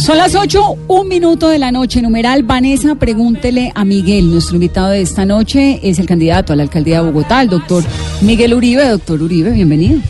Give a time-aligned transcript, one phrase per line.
[0.00, 2.00] Son las 8, un minuto de la noche.
[2.00, 4.30] Numeral Vanessa, pregúntele a Miguel.
[4.30, 7.84] Nuestro invitado de esta noche es el candidato a la alcaldía de Bogotá, el doctor
[8.22, 8.88] Miguel Uribe.
[8.88, 10.00] Doctor Uribe, bienvenido.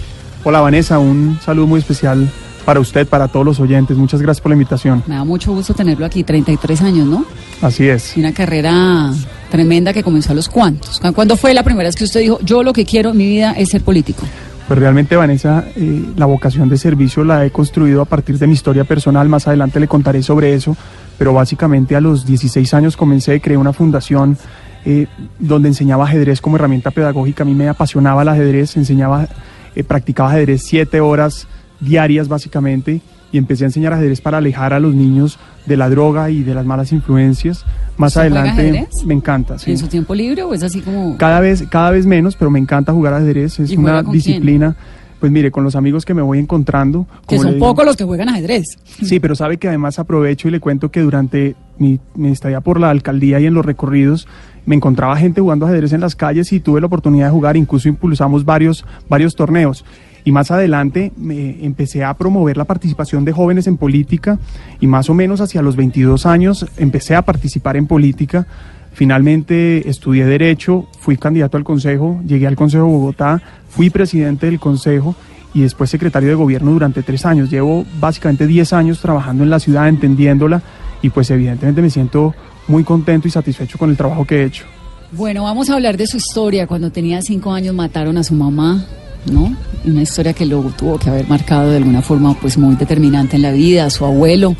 [0.45, 2.31] Hola Vanessa, un saludo muy especial
[2.65, 3.97] para usted, para todos los oyentes.
[3.97, 5.03] Muchas gracias por la invitación.
[5.09, 7.25] Me da mucho gusto tenerlo aquí, 33 años, ¿no?
[7.61, 8.13] Así es.
[8.17, 9.13] Una carrera
[9.51, 11.01] tremenda que comenzó a los cuantos.
[11.13, 13.51] ¿Cuándo fue la primera vez que usted dijo, yo lo que quiero en mi vida
[13.59, 14.25] es ser político?
[14.69, 18.53] Pues realmente, Vanessa, eh, la vocación de servicio la he construido a partir de mi
[18.53, 19.27] historia personal.
[19.27, 20.77] Más adelante le contaré sobre eso.
[21.17, 24.37] Pero básicamente a los 16 años comencé, creé una fundación
[24.85, 25.07] eh,
[25.39, 27.45] donde enseñaba ajedrez como herramienta pedagógica.
[27.45, 29.27] A mí me apasionaba el ajedrez, enseñaba,
[29.75, 31.49] eh, practicaba ajedrez siete horas
[31.81, 33.01] diarias básicamente
[33.33, 36.55] y empecé a enseñar ajedrez para alejar a los niños de la droga y de
[36.55, 37.65] las malas influencias.
[37.97, 39.57] Más adelante me encanta.
[39.67, 41.17] ¿En su tiempo libre o es así como...?
[41.19, 43.61] Cada vez, cada vez menos, pero me encanta jugar ajedrez.
[43.61, 44.77] Es una disciplina...
[45.21, 47.09] Pues mire, con los amigos que me voy encontrando.
[47.27, 48.79] Que son pocos los que juegan ajedrez.
[48.85, 52.79] Sí, pero sabe que además aprovecho y le cuento que durante mi, mi estadía por
[52.79, 54.29] la alcaldía y en los recorridos
[54.65, 57.89] me encontraba gente jugando ajedrez en las calles y tuve la oportunidad de jugar, incluso
[57.89, 59.85] impulsamos varios, varios torneos
[60.25, 64.39] y más adelante me empecé a promover la participación de jóvenes en política
[64.81, 68.47] y más o menos hacia los 22 años empecé a participar en política.
[68.93, 74.59] Finalmente estudié Derecho, fui candidato al Consejo, llegué al Consejo de Bogotá, fui presidente del
[74.59, 75.15] Consejo
[75.55, 77.51] y después secretario de Gobierno durante tres años.
[77.51, 80.63] Llevo básicamente 10 años trabajando en la ciudad, entendiéndola
[81.03, 82.35] y pues evidentemente me siento
[82.67, 84.65] muy contento y satisfecho con el trabajo que he hecho.
[85.13, 86.67] Bueno, vamos a hablar de su historia.
[86.67, 88.85] Cuando tenía cinco años mataron a su mamá,
[89.27, 89.55] ¿no?
[89.85, 93.43] Una historia que luego tuvo que haber marcado de alguna forma pues muy determinante en
[93.43, 93.91] la vida.
[93.91, 94.57] Su abuelo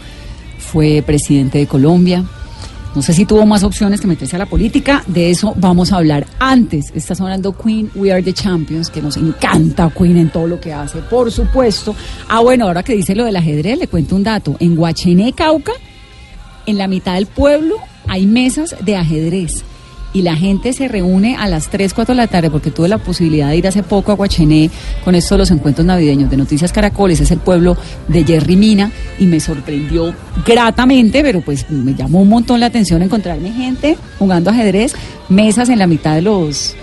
[0.59, 2.25] fue presidente de Colombia.
[2.95, 5.97] No sé si tuvo más opciones que meterse a la política, de eso vamos a
[5.97, 6.91] hablar antes.
[6.95, 10.73] Está sonando Queen, We Are the Champions, que nos encanta Queen en todo lo que
[10.73, 11.95] hace, por supuesto.
[12.29, 14.57] Ah, bueno, ahora que dice lo del ajedrez, le cuento un dato.
[14.59, 15.73] En Guachené, Cauca,
[16.67, 19.65] en la mitad del pueblo hay mesas de ajedrez
[20.13, 22.99] y la gente se reúne a las 3, 4 de la tarde, porque tuve la
[22.99, 24.71] posibilidad de ir hace poco a Guachené
[25.05, 27.77] con esto de los encuentros navideños de Noticias Caracoles, es el pueblo
[28.09, 30.15] de Jerry Mina, y me sorprendió
[30.47, 34.95] gratamente, pero pues me llamó un montón la atención encontrarme gente jugando ajedrez,
[35.29, 36.75] mesas en la mitad de los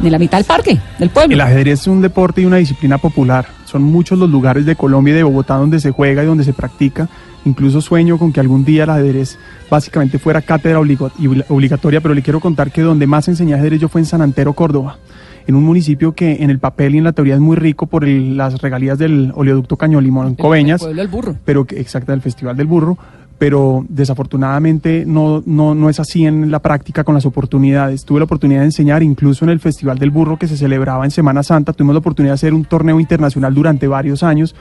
[0.00, 1.34] de la mitad del parque, del pueblo.
[1.34, 3.46] El ajedrez es un deporte y una disciplina popular.
[3.66, 6.52] Son muchos los lugares de Colombia y de Bogotá donde se juega y donde se
[6.52, 7.08] practica.
[7.44, 9.38] Incluso sueño con que algún día el ajedrez
[9.70, 14.02] básicamente fuera cátedra obligatoria, pero le quiero contar que donde más enseñé ajedrez yo fue
[14.02, 14.98] en San Antero, Córdoba,
[15.46, 18.06] en un municipio que en el papel y en la teoría es muy rico por
[18.06, 20.82] las regalías del oleoducto Caño Limón Coveñas.
[20.82, 21.36] El del burro.
[21.44, 22.98] Pero que, exacto, del Festival del Burro,
[23.40, 28.04] pero desafortunadamente no, no, no es así en la práctica con las oportunidades.
[28.04, 31.10] Tuve la oportunidad de enseñar incluso en el Festival del Burro que se celebraba en
[31.10, 34.54] Semana Santa, tuvimos la oportunidad de hacer un torneo internacional durante varios años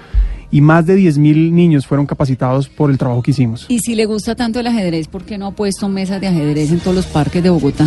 [0.49, 3.65] y más de 10.000 niños fueron capacitados por el trabajo que hicimos.
[3.67, 6.71] Y si le gusta tanto el ajedrez, ¿por qué no ha puesto mesas de ajedrez
[6.71, 7.85] en todos los parques de Bogotá?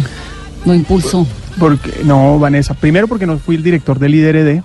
[0.67, 1.27] ¿No impulsó?
[1.59, 4.63] Porque, no, Vanessa, primero porque no fui el director del IDRD,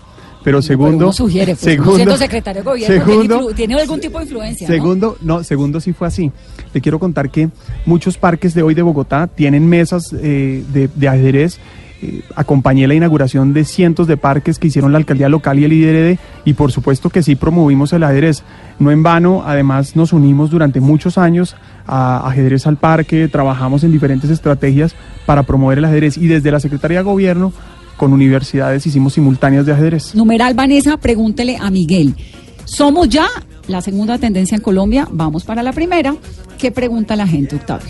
[0.47, 4.66] pero segundo, sugiere, pues, segundo, secretario de gobierno, tiene algún tipo de influencia.
[4.66, 5.44] Segundo, ¿no?
[5.44, 6.31] segundo sí fue así.
[6.74, 7.50] Le quiero contar que
[7.85, 11.59] muchos parques de hoy de Bogotá tienen mesas eh, de, ajedrez.
[12.02, 15.74] Eh, acompañé la inauguración de cientos de parques que hicieron la alcaldía local y el
[15.74, 18.44] IDRD y por supuesto que sí promovimos el ajedrez.
[18.79, 23.91] No en vano, además nos unimos durante muchos años a ajedrez al parque, trabajamos en
[23.91, 27.52] diferentes estrategias para promover el ajedrez y desde la Secretaría de Gobierno
[27.97, 30.16] con universidades hicimos simultáneas de ajedrez.
[30.16, 32.16] Numeral Vanessa, pregúntele a Miguel.
[32.63, 33.28] Somos ya
[33.68, 36.16] la segunda tendencia en Colombia, vamos para la primera.
[36.58, 37.88] ¿Qué pregunta la gente, Octavio?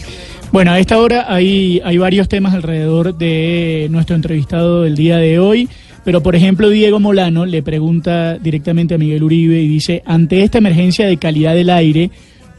[0.52, 5.40] Bueno, a esta hora hay, hay varios temas alrededor de nuestro entrevistado del día de
[5.40, 5.70] hoy.
[6.06, 10.60] Pero, por ejemplo, Diego Molano le pregunta directamente a Miguel Uribe y dice, ante esta
[10.60, 12.12] emergencia de calidad del aire,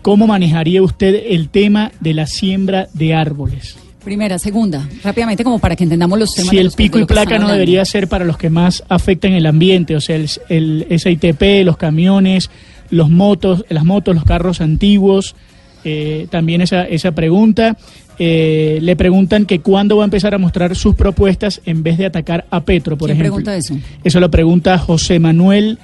[0.03, 3.79] ¿cómo manejaría usted el tema de la siembra de árboles?
[4.09, 6.49] Primera, segunda, rápidamente como para que entendamos los temas.
[6.49, 9.95] Si el pico y placa no debería ser para los que más afectan el ambiente,
[9.95, 12.49] o sea, el, el SITP, los camiones,
[12.88, 15.37] los motos, las motos, los carros antiguos,
[15.85, 17.77] eh, también esa, esa pregunta.
[18.19, 22.06] Eh, le preguntan que cuándo va a empezar a mostrar sus propuestas en vez de
[22.06, 23.44] atacar a Petro, por ¿Quién ejemplo.
[23.44, 23.77] pregunta eso?
[24.03, 25.79] Eso lo pregunta José Manuel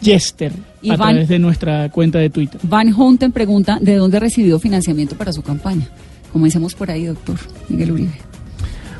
[0.00, 0.50] Yester
[0.90, 2.60] a través de nuestra cuenta de Twitter.
[2.64, 5.88] Van Hunten pregunta de dónde recibió financiamiento para su campaña.
[6.32, 7.36] Comencemos por ahí, doctor
[7.68, 8.32] Miguel Uribe.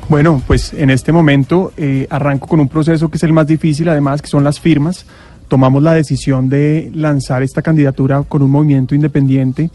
[0.09, 3.89] Bueno, pues en este momento eh, arranco con un proceso que es el más difícil,
[3.89, 5.05] además, que son las firmas.
[5.47, 9.69] Tomamos la decisión de lanzar esta candidatura con un movimiento independiente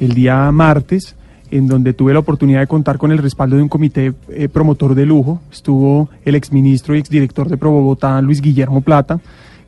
[0.00, 1.16] el día martes,
[1.50, 4.94] en donde tuve la oportunidad de contar con el respaldo de un comité eh, promotor
[4.94, 5.40] de lujo.
[5.50, 9.20] Estuvo el exministro y exdirector de Pro Bogotá, Luis Guillermo Plata,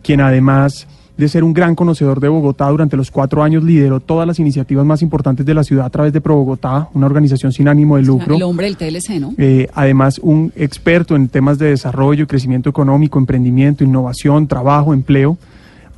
[0.02, 0.86] quien además
[1.20, 2.68] de ser un gran conocedor de Bogotá.
[2.68, 6.12] Durante los cuatro años lideró todas las iniciativas más importantes de la ciudad a través
[6.12, 8.34] de Pro Bogotá, una organización sin ánimo de lucro.
[8.34, 9.34] El hombre del TLC, ¿no?
[9.36, 15.38] Eh, además, un experto en temas de desarrollo, crecimiento económico, emprendimiento, innovación, trabajo, empleo.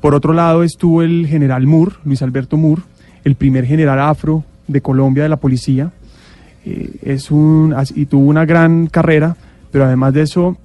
[0.01, 2.83] Por otro lado estuvo el general Moore, Luis Alberto Moore,
[3.25, 5.93] el primer general afro de Colombia de la policía.
[6.67, 9.37] Eh, es un, y tuvo una gran carrera,
[9.71, 10.57] pero además de eso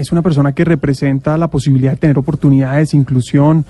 [0.00, 3.64] es una persona que representa la posibilidad de tener oportunidades, inclusión,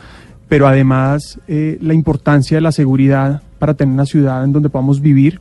[0.50, 5.00] pero además eh, la importancia de la seguridad para tener una ciudad en donde podamos
[5.00, 5.40] vivir.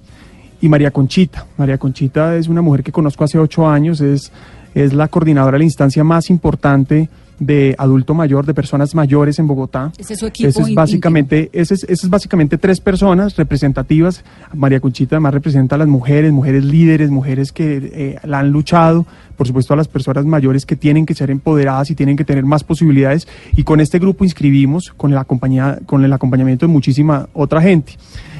[0.61, 1.47] Y María Conchita.
[1.57, 4.31] María Conchita es una mujer que conozco hace ocho años, es,
[4.75, 7.09] es la coordinadora de la instancia más importante
[7.39, 9.91] de adulto mayor, de personas mayores en Bogotá.
[9.97, 10.49] Ese es su equipo.
[10.49, 14.23] Ese es básicamente, ese es, ese es básicamente tres personas representativas.
[14.53, 19.05] María Conchita además representa a las mujeres, mujeres líderes, mujeres que eh, la han luchado,
[19.37, 22.43] por supuesto a las personas mayores que tienen que ser empoderadas y tienen que tener
[22.43, 23.27] más posibilidades.
[23.55, 27.93] Y con este grupo inscribimos con, la compañía, con el acompañamiento de muchísima otra gente.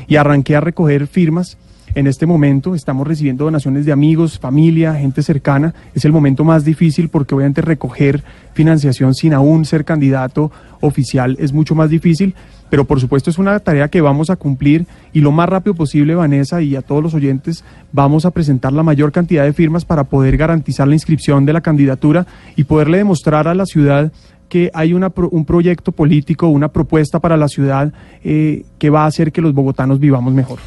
[0.08, 1.58] Y arranqué a recoger firmas
[1.96, 5.74] en este momento estamos recibiendo donaciones de amigos, familia, gente cercana.
[5.94, 10.52] Es el momento más difícil porque obviamente recoger financiación sin aún ser candidato
[10.82, 12.36] oficial es mucho más difícil,
[12.70, 16.16] pero por supuesto es una tarea que vamos a cumplir y lo más rápido posible,
[16.16, 20.04] Vanessa, y a todos los oyentes, vamos a presentar la mayor cantidad de firmas para
[20.04, 24.12] poder garantizar la inscripción de la candidatura y poderle demostrar a la ciudad
[24.48, 27.94] que hay una, un proyecto político, una propuesta para la ciudad
[28.24, 30.60] eh, que va a hacer que los bogotanos vivamos mejor.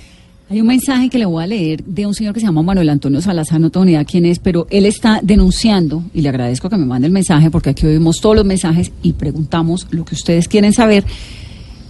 [0.52, 2.90] Hay un mensaje que le voy a leer de un señor que se llama Manuel
[2.90, 6.68] Antonio Salazar, no tengo ni idea quién es, pero él está denunciando, y le agradezco
[6.68, 10.14] que me mande el mensaje, porque aquí oímos todos los mensajes y preguntamos lo que
[10.14, 11.04] ustedes quieren saber.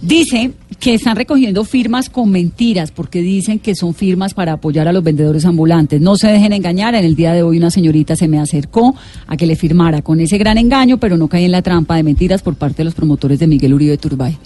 [0.01, 4.93] Dice que están recogiendo firmas con mentiras, porque dicen que son firmas para apoyar a
[4.93, 5.99] los vendedores ambulantes.
[5.99, 8.95] No se dejen engañar, en el día de hoy una señorita se me acercó
[9.27, 12.03] a que le firmara con ese gran engaño, pero no cae en la trampa de
[12.03, 14.37] mentiras por parte de los promotores de Miguel Uribe Turbay.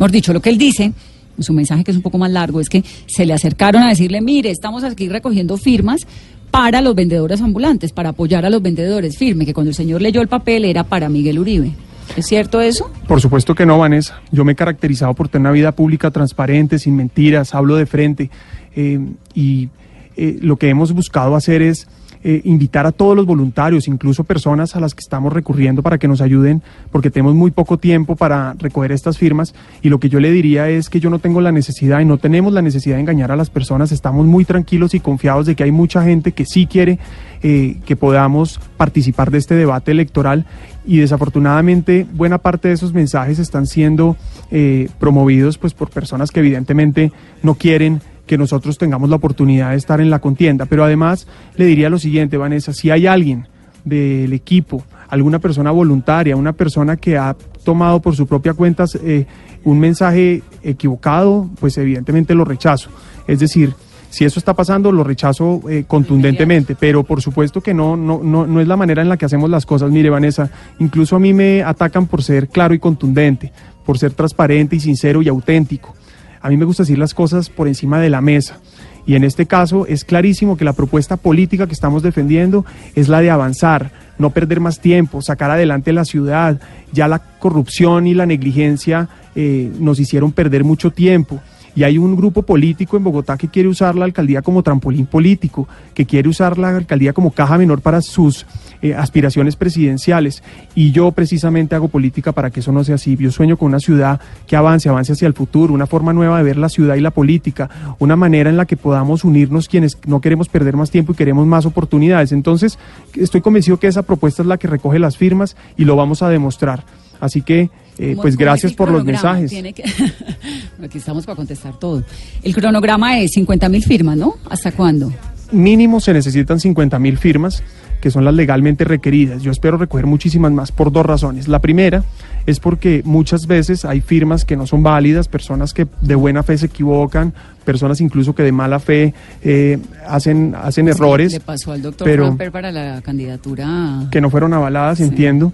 [0.00, 0.92] Mejor dicho, lo que él dice
[1.38, 4.20] su mensaje que es un poco más largo, es que se le acercaron a decirle,
[4.20, 6.06] mire, estamos aquí recogiendo firmas
[6.50, 9.16] para los vendedores ambulantes, para apoyar a los vendedores.
[9.16, 11.72] Firme, que cuando el señor leyó el papel era para Miguel Uribe.
[12.16, 12.90] ¿Es cierto eso?
[13.08, 14.20] Por supuesto que no, Vanessa.
[14.30, 18.30] Yo me he caracterizado por tener una vida pública transparente, sin mentiras, hablo de frente.
[18.76, 19.00] Eh,
[19.34, 19.70] y
[20.16, 21.88] eh, lo que hemos buscado hacer es
[22.24, 26.08] eh, invitar a todos los voluntarios, incluso personas a las que estamos recurriendo para que
[26.08, 29.54] nos ayuden, porque tenemos muy poco tiempo para recoger estas firmas.
[29.82, 32.18] Y lo que yo le diría es que yo no tengo la necesidad y no
[32.18, 33.92] tenemos la necesidad de engañar a las personas.
[33.92, 36.98] Estamos muy tranquilos y confiados de que hay mucha gente que sí quiere
[37.42, 40.46] eh, que podamos participar de este debate electoral
[40.84, 44.16] y desafortunadamente buena parte de esos mensajes están siendo
[44.50, 49.76] eh, promovidos pues por personas que evidentemente no quieren que nosotros tengamos la oportunidad de
[49.76, 50.66] estar en la contienda.
[50.66, 51.26] Pero además
[51.56, 53.46] le diría lo siguiente, Vanessa, si hay alguien
[53.84, 59.26] del equipo, alguna persona voluntaria, una persona que ha tomado por su propia cuenta eh,
[59.64, 62.90] un mensaje equivocado, pues evidentemente lo rechazo.
[63.26, 63.74] Es decir,
[64.12, 68.46] si eso está pasando, lo rechazo eh, contundentemente, pero por supuesto que no, no, no,
[68.46, 69.90] no es la manera en la que hacemos las cosas.
[69.90, 73.52] Mire, Vanessa, incluso a mí me atacan por ser claro y contundente,
[73.86, 75.94] por ser transparente y sincero y auténtico.
[76.42, 78.58] A mí me gusta decir las cosas por encima de la mesa.
[79.06, 83.20] Y en este caso es clarísimo que la propuesta política que estamos defendiendo es la
[83.20, 86.60] de avanzar, no perder más tiempo, sacar adelante la ciudad.
[86.92, 91.40] Ya la corrupción y la negligencia eh, nos hicieron perder mucho tiempo.
[91.74, 95.66] Y hay un grupo político en Bogotá que quiere usar la alcaldía como trampolín político,
[95.94, 98.46] que quiere usar la alcaldía como caja menor para sus
[98.82, 100.42] eh, aspiraciones presidenciales.
[100.74, 103.16] Y yo precisamente hago política para que eso no sea así.
[103.16, 106.44] Yo sueño con una ciudad que avance, avance hacia el futuro, una forma nueva de
[106.44, 110.20] ver la ciudad y la política, una manera en la que podamos unirnos quienes no
[110.20, 112.32] queremos perder más tiempo y queremos más oportunidades.
[112.32, 112.78] Entonces,
[113.14, 116.28] estoy convencido que esa propuesta es la que recoge las firmas y lo vamos a
[116.28, 116.84] demostrar.
[117.20, 119.52] Así que eh, pues gracias por los mensajes.
[120.82, 122.02] Aquí estamos para contestar todo.
[122.42, 124.36] El cronograma es 50 mil firmas, ¿no?
[124.48, 125.12] ¿Hasta cuándo?
[125.52, 127.62] Mínimo se necesitan 50 mil firmas,
[128.00, 129.42] que son las legalmente requeridas.
[129.42, 131.46] Yo espero recoger muchísimas más por dos razones.
[131.46, 132.02] La primera
[132.46, 136.56] es porque muchas veces hay firmas que no son válidas, personas que de buena fe
[136.56, 137.34] se equivocan,
[137.64, 141.32] personas incluso que de mala fe eh, hacen, hacen errores.
[141.32, 144.08] Le pasó al doctor pero, para la candidatura.
[144.10, 145.52] Que no fueron avaladas, entiendo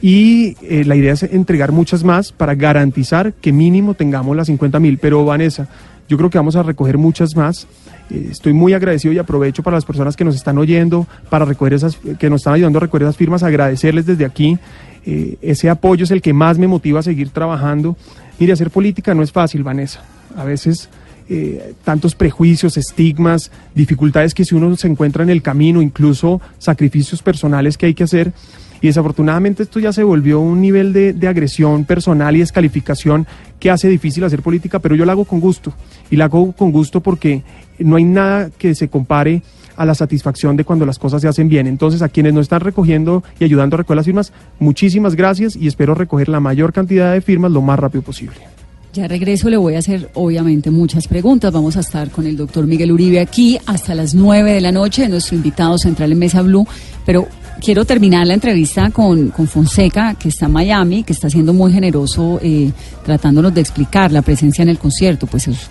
[0.00, 4.78] y eh, la idea es entregar muchas más para garantizar que mínimo tengamos las 50
[4.80, 4.98] mil.
[4.98, 5.68] Pero Vanessa,
[6.08, 7.66] yo creo que vamos a recoger muchas más.
[8.10, 11.74] Eh, estoy muy agradecido y aprovecho para las personas que nos están oyendo, para recoger
[11.74, 14.58] esas, que nos están ayudando a recoger esas firmas, agradecerles desde aquí.
[15.04, 17.96] Eh, ese apoyo es el que más me motiva a seguir trabajando.
[18.38, 20.00] Mire, hacer política no es fácil, Vanessa.
[20.36, 20.88] A veces
[21.28, 27.22] eh, tantos prejuicios, estigmas, dificultades que si uno se encuentra en el camino, incluso sacrificios
[27.22, 28.32] personales que hay que hacer.
[28.80, 33.26] Y desafortunadamente esto ya se volvió un nivel de, de, agresión personal y descalificación
[33.58, 35.74] que hace difícil hacer política, pero yo la hago con gusto.
[36.10, 37.42] Y la hago con gusto porque
[37.78, 39.42] no hay nada que se compare
[39.78, 41.66] a la satisfacción de cuando las cosas se hacen bien.
[41.66, 45.68] Entonces, a quienes nos están recogiendo y ayudando a recoger las firmas, muchísimas gracias y
[45.68, 48.57] espero recoger la mayor cantidad de firmas lo más rápido posible.
[48.98, 51.52] Ya regreso, le voy a hacer obviamente muchas preguntas.
[51.52, 55.08] Vamos a estar con el doctor Miguel Uribe aquí hasta las 9 de la noche,
[55.08, 56.66] nuestro invitado central en Mesa Blue.
[57.06, 57.28] Pero
[57.60, 61.72] quiero terminar la entrevista con, con Fonseca, que está en Miami, que está siendo muy
[61.72, 62.72] generoso eh,
[63.04, 65.28] tratándonos de explicar la presencia en el concierto.
[65.28, 65.70] Pues es,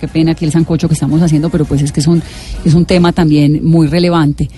[0.00, 2.20] qué pena aquí el sancocho que estamos haciendo, pero pues es que es un,
[2.64, 4.50] es un tema también muy relevante.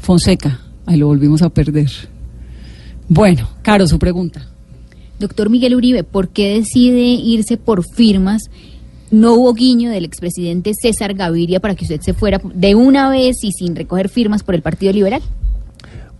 [0.00, 1.88] Fonseca, ahí lo volvimos a perder.
[3.08, 4.49] Bueno, Caro, su pregunta.
[5.20, 8.44] Doctor Miguel Uribe, ¿por qué decide irse por firmas?
[9.10, 13.36] No hubo guiño del expresidente César Gaviria para que usted se fuera de una vez
[13.44, 15.20] y sin recoger firmas por el Partido Liberal.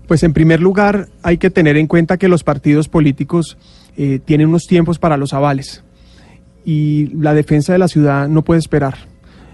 [0.06, 3.56] Pues en primer lugar hay que tener en cuenta que los partidos políticos
[3.96, 5.82] eh, tienen unos tiempos para los avales
[6.66, 9.09] y la defensa de la ciudad no puede esperar.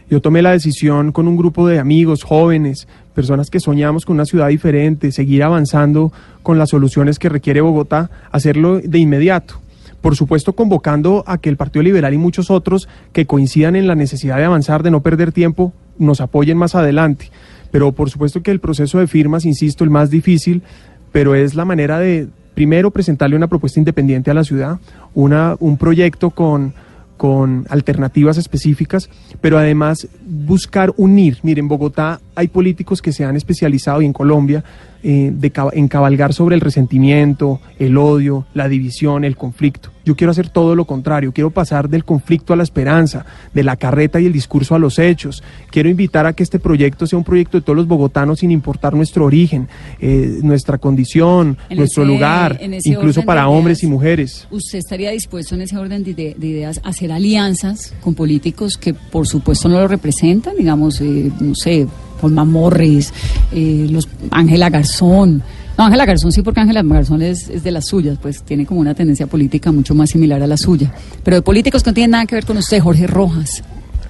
[0.08, 4.25] Yo tomé la decisión con un grupo de amigos, jóvenes, personas que soñamos con una
[4.25, 6.12] ciudad diferente, seguir avanzando
[6.44, 9.60] con las soluciones que requiere Bogotá, hacerlo de inmediato.
[10.00, 13.96] Por supuesto, convocando a que el Partido Liberal y muchos otros que coincidan en la
[13.96, 17.30] necesidad de avanzar, de no perder tiempo, nos apoyen más adelante.
[17.72, 20.62] Pero por supuesto que el proceso de firmas, insisto, el más difícil,
[21.10, 24.78] pero es la manera de, primero, presentarle una propuesta independiente a la ciudad,
[25.14, 26.75] una, un proyecto con,
[27.16, 29.08] con alternativas específicas,
[29.40, 31.38] pero además buscar unir.
[31.42, 34.64] Miren, en Bogotá hay políticos que se han especializado y en Colombia
[35.08, 39.90] eh, de, en cabalgar sobre el resentimiento, el odio, la división, el conflicto.
[40.04, 43.76] Yo quiero hacer todo lo contrario, quiero pasar del conflicto a la esperanza, de la
[43.76, 45.44] carreta y el discurso a los hechos.
[45.70, 48.94] Quiero invitar a que este proyecto sea un proyecto de todos los bogotanos sin importar
[48.94, 49.68] nuestro origen,
[50.00, 54.48] eh, nuestra condición, en nuestro ese, lugar, incluso para hombres y mujeres.
[54.50, 58.92] ¿Usted estaría dispuesto en ese orden de, de, ideas a hacer alianzas con políticos que
[58.92, 60.56] por supuesto no lo representan?
[60.56, 61.86] Digamos, eh, no sé,
[62.20, 63.12] Polma Morris,
[63.52, 65.42] eh, los Ángela Garzón.
[65.78, 68.80] No, Ángela Garzón sí, porque Ángela Garzón es, es, de las suyas, pues tiene como
[68.80, 70.92] una tendencia política mucho más similar a la suya.
[71.23, 73.62] Pero de políticos que no tienen nada que ver con usted, Jorge Rojas.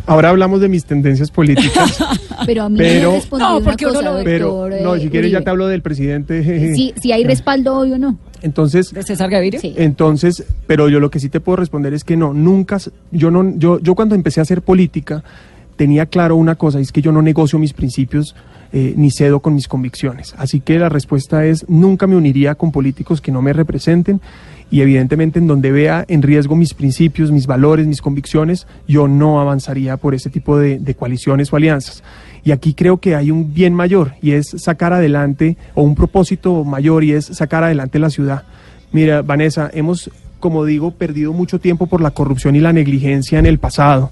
[0.07, 1.99] Ahora hablamos de mis tendencias políticas.
[2.47, 5.41] pero a mí pero, me no, porque cosa, uno lo, pero, no, si quieres ya
[5.41, 6.75] te hablo del presidente.
[6.75, 8.17] Si, si hay respaldo hoy o no.
[8.43, 9.59] Entonces, ¿De César Gaviria?
[9.59, 9.75] Sí.
[9.77, 12.79] Entonces, pero yo lo que sí te puedo responder es que no, nunca,
[13.11, 15.25] yo no, yo, yo cuando empecé a hacer política,
[15.77, 18.35] tenía claro una cosa, es que yo no negocio mis principios
[18.73, 20.35] eh, ni cedo con mis convicciones.
[20.39, 24.21] Así que la respuesta es, nunca me uniría con políticos que no me representen
[24.71, 29.41] y evidentemente en donde vea en riesgo mis principios, mis valores, mis convicciones, yo no
[29.41, 32.03] avanzaría por ese tipo de, de coaliciones o alianzas.
[32.43, 36.65] Y aquí creo que hay un bien mayor y es sacar adelante, o un propósito
[36.65, 38.43] mayor y es sacar adelante la ciudad.
[38.93, 43.47] Mira, Vanessa, hemos, como digo, perdido mucho tiempo por la corrupción y la negligencia en
[43.47, 44.11] el pasado.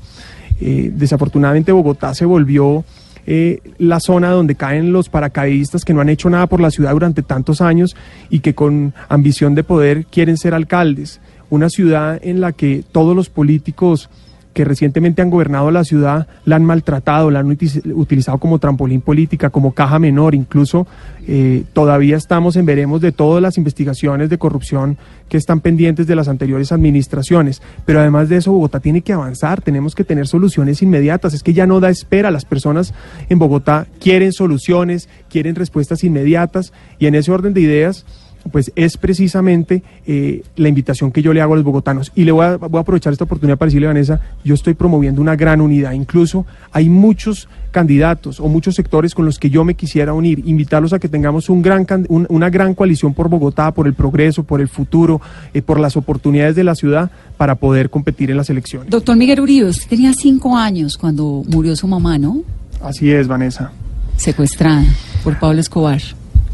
[0.60, 2.84] Eh, desafortunadamente Bogotá se volvió
[3.26, 6.92] eh, la zona donde caen los paracaidistas que no han hecho nada por la ciudad
[6.92, 7.96] durante tantos años
[8.28, 11.20] y que con ambición de poder quieren ser alcaldes.
[11.50, 14.10] Una ciudad en la que todos los políticos
[14.54, 17.58] que recientemente han gobernado la ciudad la han maltratado, la han
[17.94, 20.86] utilizado como trampolín política, como caja menor, incluso
[21.26, 24.96] eh, todavía estamos en veremos de todas las investigaciones de corrupción
[25.28, 27.60] que están pendientes de las anteriores administraciones.
[27.84, 31.52] Pero además de eso, Bogotá tiene que avanzar, tenemos que tener soluciones inmediatas, es que
[31.52, 32.94] ya no da espera, las personas
[33.28, 38.06] en Bogotá quieren soluciones, quieren respuestas inmediatas y en ese orden de ideas
[38.50, 42.12] pues es precisamente eh, la invitación que yo le hago a los bogotanos.
[42.14, 45.20] Y le voy a, voy a, aprovechar esta oportunidad para decirle, Vanessa, yo estoy promoviendo
[45.20, 45.92] una gran unidad.
[45.92, 50.92] Incluso hay muchos candidatos o muchos sectores con los que yo me quisiera unir, invitarlos
[50.92, 54.60] a que tengamos un gran, un, una gran coalición por Bogotá, por el progreso, por
[54.60, 55.20] el futuro,
[55.52, 58.90] eh, por las oportunidades de la ciudad para poder competir en las elecciones.
[58.90, 62.42] Doctor Miguel Uribe, usted tenía cinco años cuando murió su mamá, ¿no?
[62.80, 63.72] Así es, Vanessa.
[64.16, 64.84] Secuestrada
[65.24, 66.00] por Pablo Escobar.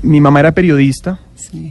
[0.03, 1.21] Mi mamá era periodista,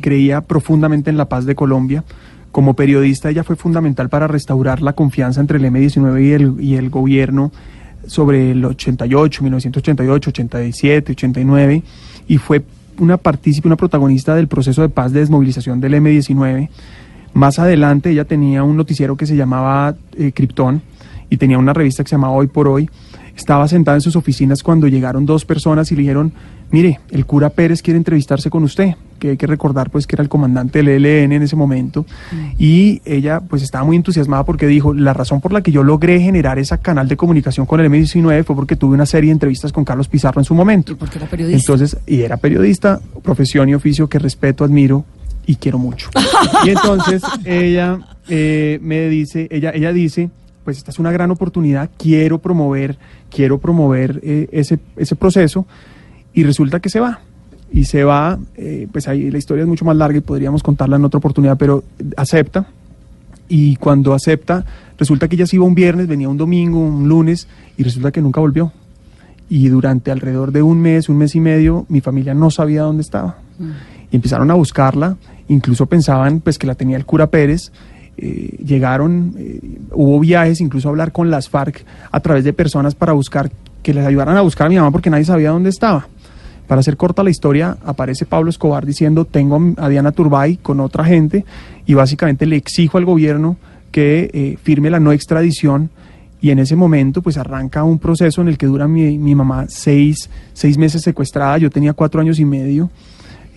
[0.02, 2.04] creía profundamente en la paz de Colombia.
[2.52, 6.76] Como periodista ella fue fundamental para restaurar la confianza entre el M-19 y el, y
[6.76, 7.52] el gobierno
[8.08, 11.84] sobre el 88, 1988, 87, 89
[12.28, 12.64] y fue
[12.98, 16.70] una partícipe, una protagonista del proceso de paz de desmovilización del M-19.
[17.34, 20.82] Más adelante ella tenía un noticiero que se llamaba eh, Krypton
[21.30, 22.90] y tenía una revista que se llamaba Hoy por Hoy
[23.40, 26.34] estaba sentada en sus oficinas cuando llegaron dos personas y le dijeron,
[26.72, 30.24] mire, el cura Pérez quiere entrevistarse con usted, que hay que recordar pues que era
[30.24, 32.06] el comandante del ELN en ese momento,
[32.58, 36.20] y ella pues estaba muy entusiasmada porque dijo, la razón por la que yo logré
[36.20, 39.72] generar ese canal de comunicación con el M19 fue porque tuve una serie de entrevistas
[39.72, 40.92] con Carlos Pizarro en su momento.
[40.92, 41.60] ¿Y porque era periodista?
[41.60, 45.06] Entonces, y era periodista, profesión y oficio que respeto, admiro
[45.46, 46.10] y quiero mucho.
[46.66, 50.30] y entonces ella eh, me dice, ella, ella dice,
[50.64, 52.98] pues esta es una gran oportunidad, quiero promover,
[53.30, 55.66] quiero promover eh, ese, ese proceso
[56.34, 57.20] y resulta que se va.
[57.72, 60.96] Y se va, eh, pues ahí la historia es mucho más larga y podríamos contarla
[60.96, 61.84] en otra oportunidad, pero
[62.18, 62.68] acepta.
[63.48, 64.66] Y cuando acepta,
[64.98, 67.48] resulta que ella se iba un viernes, venía un domingo, un lunes,
[67.78, 68.72] y resulta que nunca volvió.
[69.50, 73.02] Y durante alrededor de un mes, un mes y medio, mi familia no sabía dónde
[73.02, 73.38] estaba.
[74.12, 77.72] Y empezaron a buscarla, incluso pensaban pues que la tenía el cura Pérez,
[78.22, 79.60] eh, llegaron, eh,
[79.92, 83.50] hubo viajes, incluso hablar con las FARC a través de personas para buscar,
[83.82, 86.08] que les ayudaran a buscar a mi mamá porque nadie sabía dónde estaba.
[86.68, 91.06] Para hacer corta la historia, aparece Pablo Escobar diciendo, tengo a Diana Turbay con otra
[91.06, 91.46] gente
[91.86, 93.58] y básicamente le exijo al gobierno
[93.92, 95.90] que eh, firme la no extradición
[96.42, 99.66] y en ese momento pues arranca un proceso en el que dura mi, mi mamá
[99.68, 102.90] seis, seis meses secuestrada, yo tenía cuatro años y medio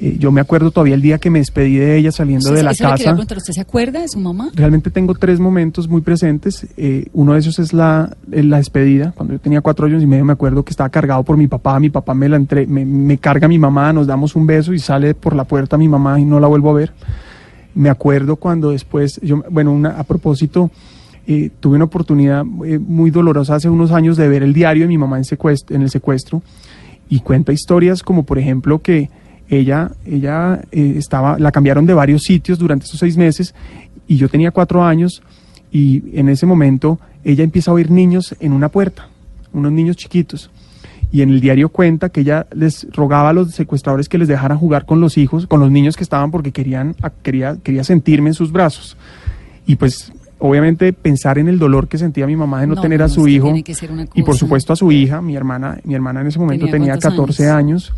[0.00, 2.74] eh, yo me acuerdo todavía el día que me despedí de ella saliendo de la
[2.74, 3.14] casa.
[3.14, 4.50] ¿Usted se acuerda de su mamá?
[4.54, 6.66] Realmente tengo tres momentos muy presentes.
[6.76, 9.12] Eh, uno de esos es la, la despedida.
[9.16, 11.78] Cuando yo tenía cuatro años y medio me acuerdo que estaba cargado por mi papá.
[11.78, 14.78] Mi papá me, la entre, me, me carga mi mamá, nos damos un beso y
[14.78, 16.92] sale por la puerta mi mamá y no la vuelvo a ver.
[17.74, 20.70] Me acuerdo cuando después, yo, bueno, una, a propósito,
[21.26, 24.88] eh, tuve una oportunidad eh, muy dolorosa hace unos años de ver el diario de
[24.88, 26.42] mi mamá en, secuestro, en el secuestro
[27.08, 29.08] y cuenta historias como por ejemplo que
[29.52, 33.54] ella, ella eh, estaba, la cambiaron de varios sitios durante esos seis meses
[34.08, 35.22] y yo tenía cuatro años
[35.70, 39.08] y en ese momento ella empieza a oír niños en una puerta,
[39.52, 40.50] unos niños chiquitos.
[41.10, 44.56] Y en el diario cuenta que ella les rogaba a los secuestradores que les dejaran
[44.56, 48.34] jugar con los hijos, con los niños que estaban porque querían, quería, quería sentirme en
[48.34, 48.96] sus brazos.
[49.66, 53.08] Y pues obviamente pensar en el dolor que sentía mi mamá de no, tener a
[53.08, 53.52] su hijo
[54.14, 57.50] y por supuesto a su hija, mi hermana, mi hermana en ese momento tenía, 14
[57.50, 57.92] años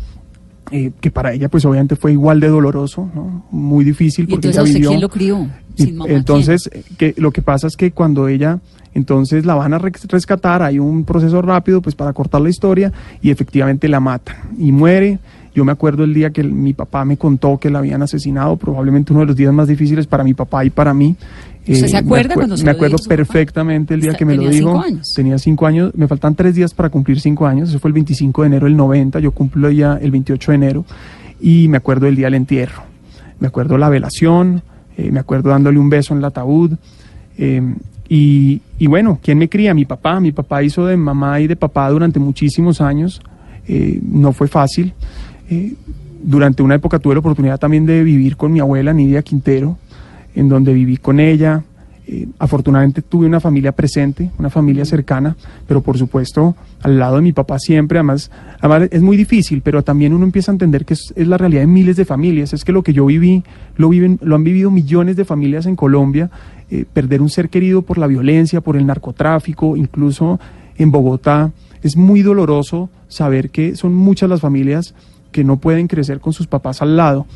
[0.71, 3.45] eh, que para ella pues obviamente fue igual de doloroso, ¿no?
[3.51, 4.89] muy difícil porque entonces, ella vivió.
[4.89, 5.47] ¿Quién lo crió?
[5.75, 8.59] Sin mamá, entonces que lo que pasa es que cuando ella
[8.95, 13.29] entonces la van a rescatar, hay un proceso rápido pues para cortar la historia y
[13.29, 15.19] efectivamente la matan y muere.
[15.53, 19.13] Yo me acuerdo el día que mi papá me contó que la habían asesinado, probablemente
[19.13, 21.15] uno de los días más difíciles para mi papá y para mí.
[21.67, 24.79] ¿Usted se acuerda me cuando se Me acuerdo perfectamente el día que me lo dijo.
[24.79, 25.13] Años.
[25.15, 25.91] Tenía cinco años.
[25.95, 27.69] Me faltan tres días para cumplir cinco años.
[27.69, 29.19] Eso fue el 25 de enero del 90.
[29.19, 30.85] Yo cumplo ya el 28 de enero.
[31.41, 32.83] Y me acuerdo el día del entierro.
[33.39, 34.61] Me acuerdo la velación.
[34.97, 36.73] Eh, me acuerdo dándole un beso en el ataúd.
[37.37, 37.61] Eh,
[38.07, 39.73] y, y, bueno, ¿quién me cría?
[39.73, 40.19] Mi papá.
[40.19, 43.21] Mi papá hizo de mamá y de papá durante muchísimos años.
[43.67, 44.93] Eh, no fue fácil.
[46.21, 49.77] durante una época tuve la oportunidad también de vivir con mi abuela Nidia Quintero
[50.35, 51.63] en donde viví con ella.
[52.07, 55.35] Eh, afortunadamente tuve una familia presente, una familia cercana,
[55.67, 59.83] pero por supuesto al lado de mi papá siempre, además, además es muy difícil, pero
[59.83, 62.63] también uno empieza a entender que es, es, la realidad de miles de familias, es
[62.63, 63.43] que lo que yo viví,
[63.75, 66.29] lo, viven, lo han vivido millones de familias en Colombia,
[66.69, 70.39] eh, perder un ser querido por la violencia, por el narcotráfico, incluso
[70.77, 74.93] en Bogotá, es muy doloroso saber que son muchas las familias
[75.31, 77.27] que no pueden crecer con sus papás al lado.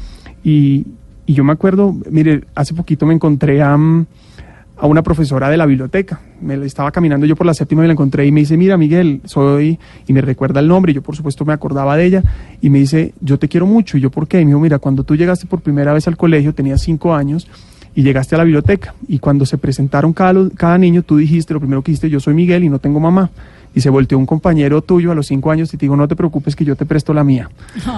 [0.44, 0.86] Y,
[1.30, 5.68] y yo me acuerdo, mire, hace poquito me encontré a, a una profesora de la
[5.68, 6.20] biblioteca.
[6.42, 9.22] Me estaba caminando yo por la séptima y la encontré y me dice, mira Miguel,
[9.26, 12.24] soy, y me recuerda el nombre, yo por supuesto me acordaba de ella,
[12.62, 14.80] y me dice, yo te quiero mucho, y yo por qué, y me dijo, mira,
[14.80, 17.48] cuando tú llegaste por primera vez al colegio, tenías cinco años,
[17.94, 21.60] y llegaste a la biblioteca, y cuando se presentaron cada, cada niño, tú dijiste, lo
[21.60, 23.30] primero que dijiste, yo soy Miguel y no tengo mamá
[23.74, 26.16] y se volteó un compañero tuyo a los cinco años y te digo, no te
[26.16, 27.50] preocupes que yo te presto la mía.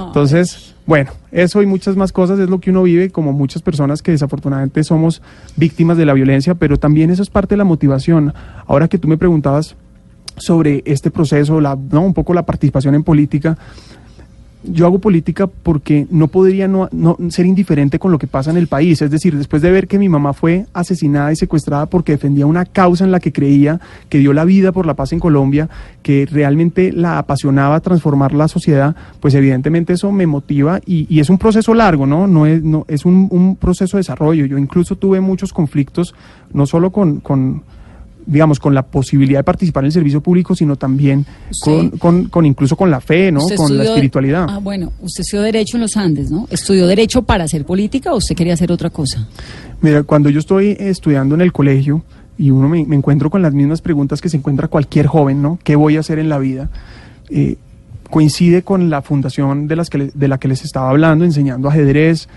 [0.07, 4.01] Entonces, bueno, eso y muchas más cosas es lo que uno vive como muchas personas
[4.01, 5.21] que desafortunadamente somos
[5.55, 8.33] víctimas de la violencia, pero también eso es parte de la motivación.
[8.67, 9.75] Ahora que tú me preguntabas
[10.37, 12.01] sobre este proceso, la, ¿no?
[12.01, 13.57] un poco la participación en política,
[14.63, 16.89] yo hago política porque no podría no,
[17.29, 19.01] ser indiferente con lo que pasa en el país.
[19.01, 22.65] Es decir, después de ver que mi mamá fue asesinada y secuestrada porque defendía una
[22.65, 25.69] causa en la que creía, que dio la vida por la paz en Colombia,
[26.03, 31.37] que realmente la apasionaba transformar la sociedad, pues evidentemente eso me motiva y, es un
[31.37, 32.25] proceso largo, ¿no?
[32.25, 34.45] No es, un, un proceso de desarrollo.
[34.45, 36.15] Yo incluso tuve muchos conflictos,
[36.51, 37.61] no solo con, con
[38.25, 41.25] digamos, con la posibilidad de participar en el servicio público, sino también
[41.61, 43.41] con, con, con, incluso con la fe, ¿no?
[43.55, 44.47] Con la espiritualidad.
[44.49, 46.47] Ah, bueno, usted estudió Derecho en los Andes, ¿no?
[46.49, 49.27] ¿Estudió Derecho para hacer política o usted quería hacer otra cosa?
[49.81, 52.03] Mira, cuando yo estoy estudiando en el colegio,
[52.37, 55.59] y uno me, me, encuentro con las mismas preguntas que se encuentra cualquier joven, ¿no?
[55.63, 56.69] ¿Qué voy a hacer en la vida?
[57.29, 57.57] Eh,
[58.11, 62.27] coincide con la fundación de, las que, de la que les estaba hablando, enseñando ajedrez,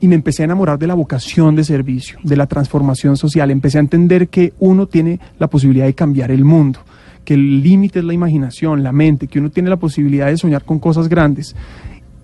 [0.00, 3.50] y me empecé a enamorar de la vocación de servicio, de la transformación social.
[3.50, 6.80] Empecé a entender que uno tiene la posibilidad de cambiar el mundo,
[7.24, 10.64] que el límite es la imaginación, la mente, que uno tiene la posibilidad de soñar
[10.64, 11.54] con cosas grandes.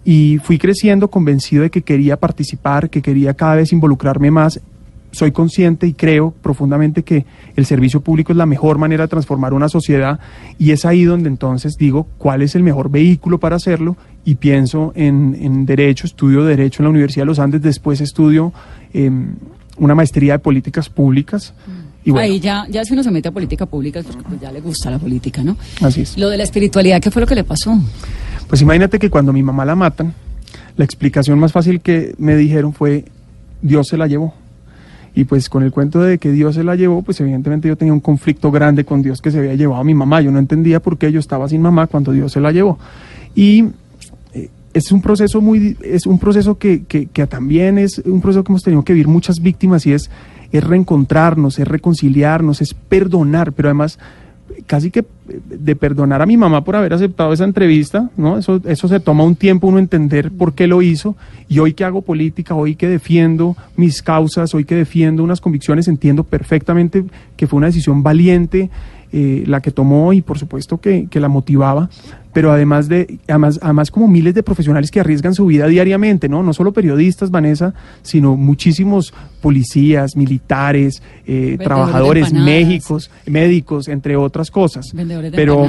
[0.04, 4.60] Y fui creciendo convencido de que quería participar, que quería cada vez involucrarme más
[5.16, 7.24] soy consciente y creo profundamente que
[7.56, 10.20] el servicio público es la mejor manera de transformar una sociedad
[10.58, 14.92] y es ahí donde entonces digo cuál es el mejor vehículo para hacerlo y pienso
[14.96, 18.52] en, derecho, estudio derecho en la Universidad de los Andes, después estudio
[18.92, 19.36] em,
[19.78, 21.54] una maestría de políticas públicas.
[22.04, 24.50] Y bueno, Ahí ya, ya si uno se mete a política pública, porque pues ya
[24.50, 25.56] le gusta la política, ¿no?
[25.80, 26.18] Así es.
[26.18, 27.78] Lo de la espiritualidad, ¿qué fue lo que le pasó?
[28.48, 30.12] Pues imagínate que cuando mi mamá la matan,
[30.76, 33.04] la explicación más fácil que me dijeron fue,
[33.62, 34.34] Dios se la llevó.
[35.14, 37.94] Y pues con el cuento de que Dios se la llevó, pues evidentemente yo tenía
[37.94, 40.20] un conflicto grande con Dios que se había llevado a mi mamá.
[40.20, 42.76] Yo no entendía por qué yo estaba sin mamá cuando Dios se la llevó.
[43.36, 43.70] Y eh,
[44.76, 48.52] es un proceso muy, es un proceso que, que, que, también es un proceso que
[48.52, 50.10] hemos tenido que vivir muchas víctimas y es,
[50.52, 53.98] es reencontrarnos, es reconciliarnos, es perdonar, pero además
[54.66, 58.36] casi que de perdonar a mi mamá por haber aceptado esa entrevista, ¿no?
[58.36, 61.16] Eso, eso se toma un tiempo uno entender por qué lo hizo.
[61.48, 65.88] Y hoy que hago política, hoy que defiendo mis causas, hoy que defiendo unas convicciones,
[65.88, 67.04] entiendo perfectamente
[67.36, 68.70] que fue una decisión valiente
[69.12, 71.88] eh, la que tomó y por supuesto que, que la motivaba
[72.36, 76.42] pero además de, además, además como miles de profesionales que arriesgan su vida diariamente, ¿no?
[76.42, 84.84] No solo periodistas, Vanessa, sino muchísimos policías, militares, eh, trabajadores, médicos, médicos, entre otras cosas.
[85.34, 85.66] pero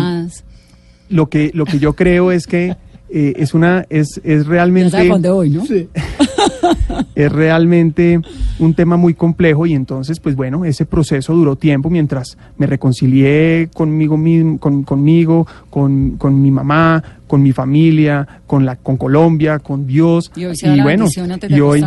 [1.08, 2.76] lo que, lo que yo creo es que
[3.10, 5.10] eh, es una, es, es realmente.
[5.30, 5.65] voy, ¿no?
[5.65, 5.88] Sí.
[7.15, 8.20] es realmente
[8.60, 13.70] un tema muy complejo y entonces, pues bueno, ese proceso duró tiempo mientras me reconcilié
[13.74, 19.60] conmigo mismo, con, conmigo, con, con mi mamá, con mi familia, con la, con Colombia,
[19.60, 20.32] con Dios.
[20.36, 21.86] Y hoy se da la bueno, antes de hoy,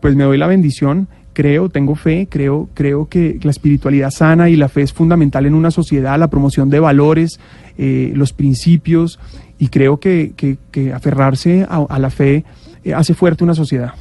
[0.00, 4.56] pues me doy la bendición creo, tengo fe, creo, creo que la espiritualidad sana y
[4.56, 7.38] la fe es fundamental en una sociedad, la promoción de valores,
[7.76, 9.18] eh, los principios,
[9.58, 10.58] y creo que,
[10.94, 12.44] aferrarse a, la fe
[12.84, 13.92] eh, hace fuerte una sociedad.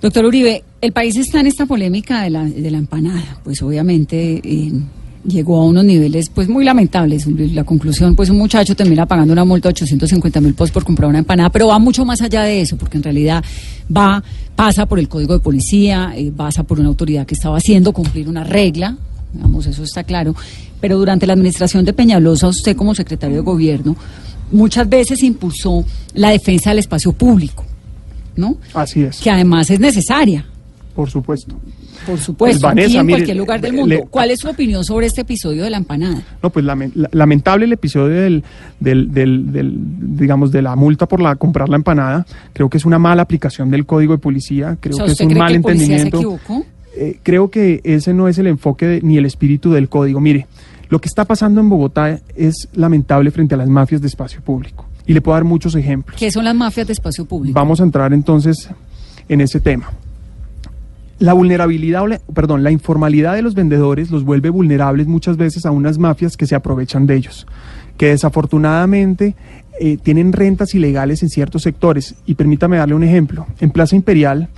[0.00, 4.40] Doctor Uribe, el país está en esta polémica de la, de la empanada, pues obviamente
[4.42, 4.72] eh,
[5.24, 7.26] llegó a unos niveles pues muy lamentables.
[7.26, 11.08] La conclusión, pues un muchacho termina pagando una multa de 850 mil pesos por comprar
[11.08, 13.44] una empanada, pero va mucho más allá de eso, porque en realidad
[13.94, 14.22] va,
[14.56, 18.28] pasa por el código de policía, eh, pasa por una autoridad que estaba haciendo cumplir
[18.28, 18.96] una regla,
[19.32, 20.34] digamos, eso está claro,
[20.80, 23.96] pero durante la administración de Peñalosa, usted como secretario de gobierno,
[24.50, 27.64] muchas veces impulsó la defensa del espacio público,
[28.36, 28.56] ¿no?
[28.74, 29.20] Así es.
[29.20, 30.44] Que además es necesaria.
[30.94, 31.54] Por supuesto.
[32.06, 33.96] Por supuesto, aquí en cualquier lugar del mundo.
[34.10, 36.22] ¿Cuál es su opinión sobre este episodio de la empanada?
[36.42, 38.42] No, pues lamentable el episodio del,
[38.80, 39.78] del, del,
[40.16, 42.26] digamos, de la multa por la comprar la empanada.
[42.52, 44.76] Creo que es una mala aplicación del código de policía.
[44.80, 46.40] Creo que es un mal entendimiento.
[46.94, 50.20] Eh, creo que ese no es el enfoque ni el espíritu del código.
[50.20, 50.46] Mire,
[50.92, 54.84] lo que está pasando en Bogotá es lamentable frente a las mafias de espacio público.
[55.06, 56.18] Y le puedo dar muchos ejemplos.
[56.18, 57.58] ¿Qué son las mafias de espacio público?
[57.58, 58.68] Vamos a entrar entonces
[59.26, 59.90] en ese tema.
[61.18, 65.96] La vulnerabilidad, perdón, la informalidad de los vendedores los vuelve vulnerables muchas veces a unas
[65.96, 67.46] mafias que se aprovechan de ellos,
[67.96, 69.34] que desafortunadamente
[69.80, 72.16] eh, tienen rentas ilegales en ciertos sectores.
[72.26, 73.46] Y permítame darle un ejemplo.
[73.60, 74.50] En Plaza Imperial,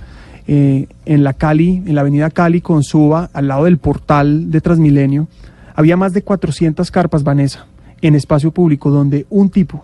[0.49, 4.59] eh, en la Cali, en la avenida Cali con Suba, al lado del portal de
[4.59, 5.29] Transmilenio,
[5.75, 7.65] había más de 400 carpas, Vanessa,
[8.01, 9.83] en espacio público, donde un tipo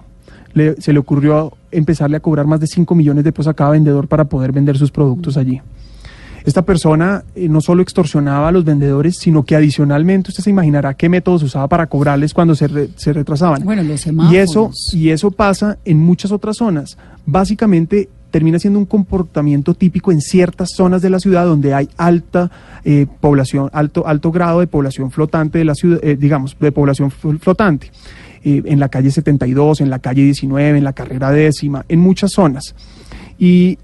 [0.80, 4.08] se le ocurrió empezarle a cobrar más de 5 millones de pesos a cada vendedor
[4.08, 5.62] para poder vender sus productos allí.
[6.44, 10.96] Esta persona eh, no solo extorsionaba a los vendedores, sino que adicionalmente usted se imaginará
[10.96, 13.64] qué métodos usaba para cobrarles cuando se, se retrasaban.
[13.64, 16.98] Bueno, los y eso y eso pasa en muchas otras zonas.
[17.26, 22.50] Básicamente termina siendo un comportamiento típico en ciertas zonas de la ciudad donde hay alta
[22.84, 27.12] eh, población, alto, alto grado de población flotante de la ciudad, eh, digamos, de población
[27.12, 27.92] flotante.
[28.44, 32.32] Eh, en la calle 72, en la calle 19, en la carrera décima, en muchas
[32.32, 32.74] zonas.
[33.38, 33.78] Y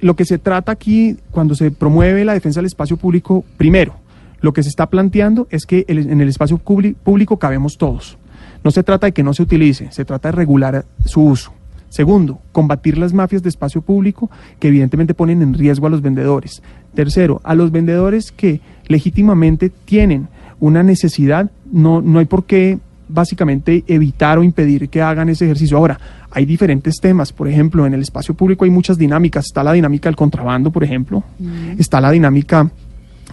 [0.00, 3.94] lo que se trata aquí, cuando se promueve la defensa del espacio público, primero,
[4.40, 8.18] lo que se está planteando es que en el espacio público cabemos todos.
[8.62, 11.53] No se trata de que no se utilice, se trata de regular su uso.
[11.94, 14.28] Segundo, combatir las mafias de espacio público
[14.58, 16.60] que evidentemente ponen en riesgo a los vendedores.
[16.92, 20.26] Tercero, a los vendedores que legítimamente tienen
[20.58, 25.76] una necesidad, no, no hay por qué básicamente evitar o impedir que hagan ese ejercicio.
[25.76, 26.00] Ahora,
[26.32, 30.08] hay diferentes temas, por ejemplo, en el espacio público hay muchas dinámicas, está la dinámica
[30.08, 31.78] del contrabando, por ejemplo, mm.
[31.78, 32.72] está la dinámica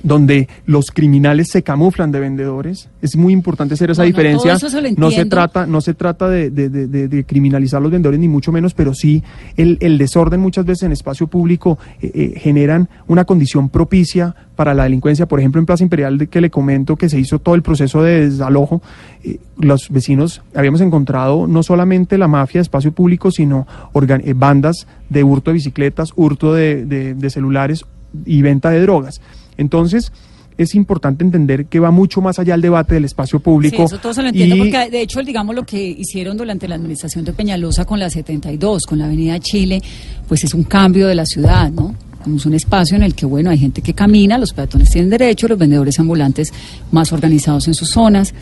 [0.04, 2.90] donde los criminales se camuflan de vendedores.
[3.02, 4.54] Es muy importante hacer esa diferencia.
[5.00, 8.28] no se trata, no se trata de, de- de- de- criminalizar a los vendedores ni
[8.28, 9.24] mucho menos, pero sí
[9.58, 14.74] el, el desorden muchas veces en espacio público eh, eh, generan una condición propicia para
[14.74, 15.26] la delincuencia.
[15.28, 18.30] Por ejemplo, en Plaza Imperial que le comento que se hizo todo el proceso de
[18.30, 18.82] desalojo,
[19.24, 24.34] eh, los vecinos habíamos encontrado no solamente la mafia de espacio público, sino organ- eh,
[24.36, 27.86] bandas de hurto de bicicletas, hurto de, de- de celulares
[28.26, 29.22] y venta de drogas.
[29.62, 30.12] Entonces,
[30.58, 33.78] es importante entender que va mucho más allá del debate del espacio público.
[33.78, 36.68] Sí, eso todo se lo entiendo, y- porque de hecho, digamos, lo que hicieron durante
[36.68, 39.82] la administración de Peñalosa con la 72, con la Avenida Chile,
[40.28, 41.96] pues es un cambio de la ciudad, ¿no?
[42.24, 45.10] Como Es un espacio en el que, bueno, hay gente que camina, los peatones tienen
[45.10, 46.54] derecho, los vendedores ambulantes
[46.92, 48.34] más organizados en sus zonas.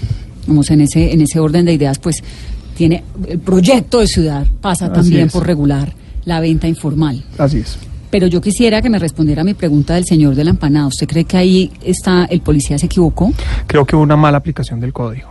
[0.48, 2.22] Vamos, en ese, en ese orden de ideas, pues
[2.76, 5.32] tiene el proyecto de ciudad pasa Así también es.
[5.32, 5.94] por regular
[6.26, 7.24] la venta informal.
[7.38, 7.78] Así es.
[8.10, 10.88] Pero yo quisiera que me respondiera a mi pregunta del señor de la empanada.
[10.88, 13.32] ¿Usted cree que ahí está el policía se equivocó?
[13.68, 15.30] Creo que hubo una mala aplicación del código.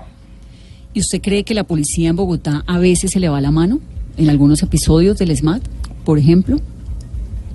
[0.94, 3.80] ¿Y usted cree que la policía en Bogotá a veces se le va la mano
[4.16, 5.62] en algunos episodios del SMAT,
[6.04, 6.58] por ejemplo?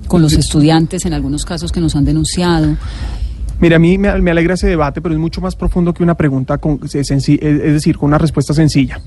[0.08, 2.76] Con los estudiantes en algunos casos que nos han denunciado.
[3.60, 6.58] Mira, a mí me, alegra ese debate, pero es mucho más profundo que una pregunta,
[6.58, 9.00] con, es decir, con una respuesta sencilla.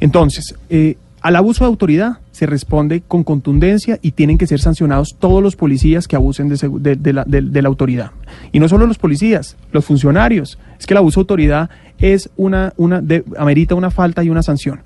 [0.00, 5.14] Entonces, eh, al abuso de autoridad se responde con contundencia y tienen que ser sancionados
[5.20, 8.10] todos los policías que abusen de, de- de la, de- la autoridad.
[8.50, 10.58] Y no solo los policías, los funcionarios.
[10.78, 13.00] Es que el abuso de autoridad es una, una
[13.38, 14.80] amerita una falta y una sanción.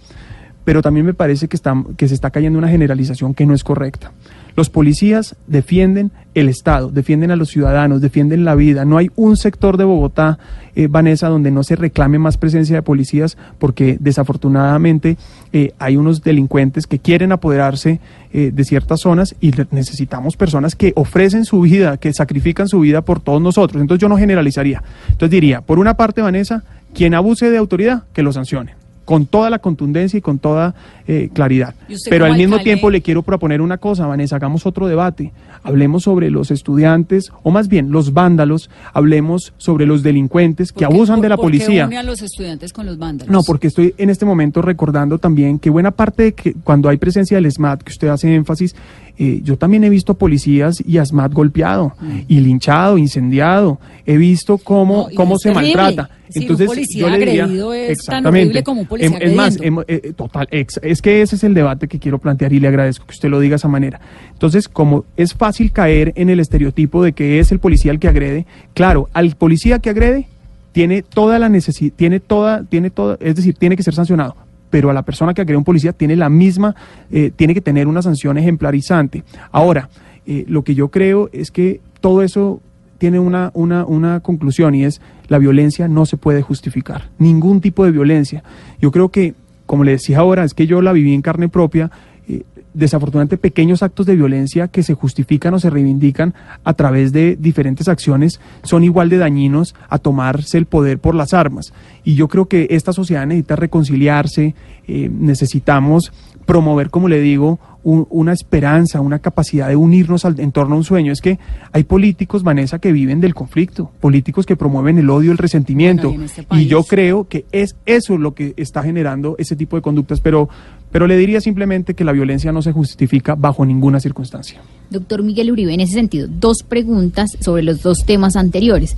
[0.64, 1.58] Pero también me parece que,
[1.96, 4.12] que se está cayendo una generalización que no es correcta.
[4.58, 8.84] Los policías defienden el Estado, defienden a los ciudadanos, defienden la vida.
[8.84, 10.40] No hay un sector de Bogotá,
[10.74, 15.16] eh, Vanessa, donde no se reclame más presencia de policías, porque desafortunadamente
[15.52, 18.00] eh, hay unos delincuentes que quieren apoderarse
[18.32, 23.02] eh, de ciertas zonas y necesitamos personas que ofrecen su vida, que sacrifican su vida
[23.02, 23.80] por todos nosotros.
[23.80, 24.82] Entonces yo no generalizaría.
[25.06, 29.48] Entonces diría, por una parte, Vanessa, quien abuse de autoridad, que lo sancione con toda
[29.48, 30.74] la contundencia y con toda
[31.06, 31.74] eh, claridad.
[31.88, 34.86] ¿Y usted Pero al mismo alcalde- tiempo le quiero proponer una cosa, Vanessa, hagamos otro
[34.86, 35.32] debate.
[35.62, 40.88] Hablemos sobre los estudiantes, o más bien los vándalos, hablemos sobre los delincuentes que ¿Por
[40.90, 41.86] qué- abusan por- de la por qué policía.
[41.86, 43.32] une a los estudiantes con los vándalos?
[43.32, 46.98] No, porque estoy en este momento recordando también que buena parte de que cuando hay
[46.98, 48.76] presencia del SMAT, que usted hace énfasis,
[49.18, 51.94] eh, yo también he visto policías y a SMAT golpeado
[52.28, 53.80] y linchado, incendiado.
[54.06, 55.10] He visto cómo, Mm.
[55.10, 55.76] No, cómo es se terrible.
[55.76, 56.10] maltrata.
[56.28, 59.78] Es decir, un policía agredido es tan horrible como un policía Em- es más, em-
[59.88, 63.06] eh, total, ex- es que ese es el debate que quiero plantear y le agradezco
[63.06, 63.98] que usted lo diga de esa manera.
[64.32, 68.08] Entonces, como es fácil caer en el estereotipo de que es el policía el que
[68.08, 70.28] agrede, claro, al policía que agrede
[70.72, 74.36] tiene toda la necesidad, tiene toda, tiene toda, es decir, tiene que ser sancionado.
[74.70, 76.74] Pero a la persona que agrede un policía tiene la misma,
[77.10, 79.24] eh, tiene que tener una sanción ejemplarizante.
[79.50, 79.88] Ahora,
[80.26, 82.60] eh, lo que yo creo es que todo eso
[82.98, 87.84] tiene una, una, una conclusión y es la violencia no se puede justificar, ningún tipo
[87.84, 88.42] de violencia.
[88.80, 89.34] Yo creo que,
[89.66, 91.90] como le decía ahora, es que yo la viví en carne propia,
[92.28, 92.42] eh,
[92.74, 97.88] desafortunadamente pequeños actos de violencia que se justifican o se reivindican a través de diferentes
[97.88, 101.72] acciones son igual de dañinos a tomarse el poder por las armas.
[102.04, 104.54] Y yo creo que esta sociedad necesita reconciliarse,
[104.86, 106.12] eh, necesitamos
[106.46, 110.78] promover, como le digo, un- una esperanza, una capacidad de unirnos al, en torno a
[110.78, 111.12] un sueño.
[111.12, 111.38] Es que
[111.72, 116.08] hay políticos, Vanessa, que viven del conflicto, políticos que promueven el odio, el resentimiento.
[116.08, 119.56] Bueno, y en este y yo creo que es eso lo que está generando ese
[119.56, 120.20] tipo de conductas.
[120.20, 120.48] Pero,
[120.90, 124.60] pero le diría simplemente que la violencia no se justifica bajo ninguna circunstancia.
[124.90, 128.96] Doctor Miguel Uribe, en ese sentido, dos preguntas sobre los dos temas anteriores.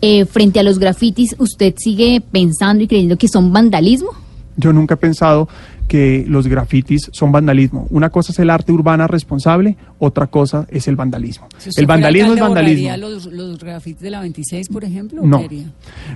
[0.00, 4.10] Eh, frente a los grafitis, ¿usted sigue pensando y creyendo que son vandalismo?
[4.56, 5.48] Yo nunca he pensado
[5.88, 7.86] que los grafitis son vandalismo.
[7.90, 11.48] Una cosa es el arte urbana responsable, otra cosa es el vandalismo.
[11.56, 12.88] Si el vandalismo es vandalismo.
[12.88, 15.22] ¿borraría los, los grafitis de la 26, por ejemplo?
[15.24, 15.42] No.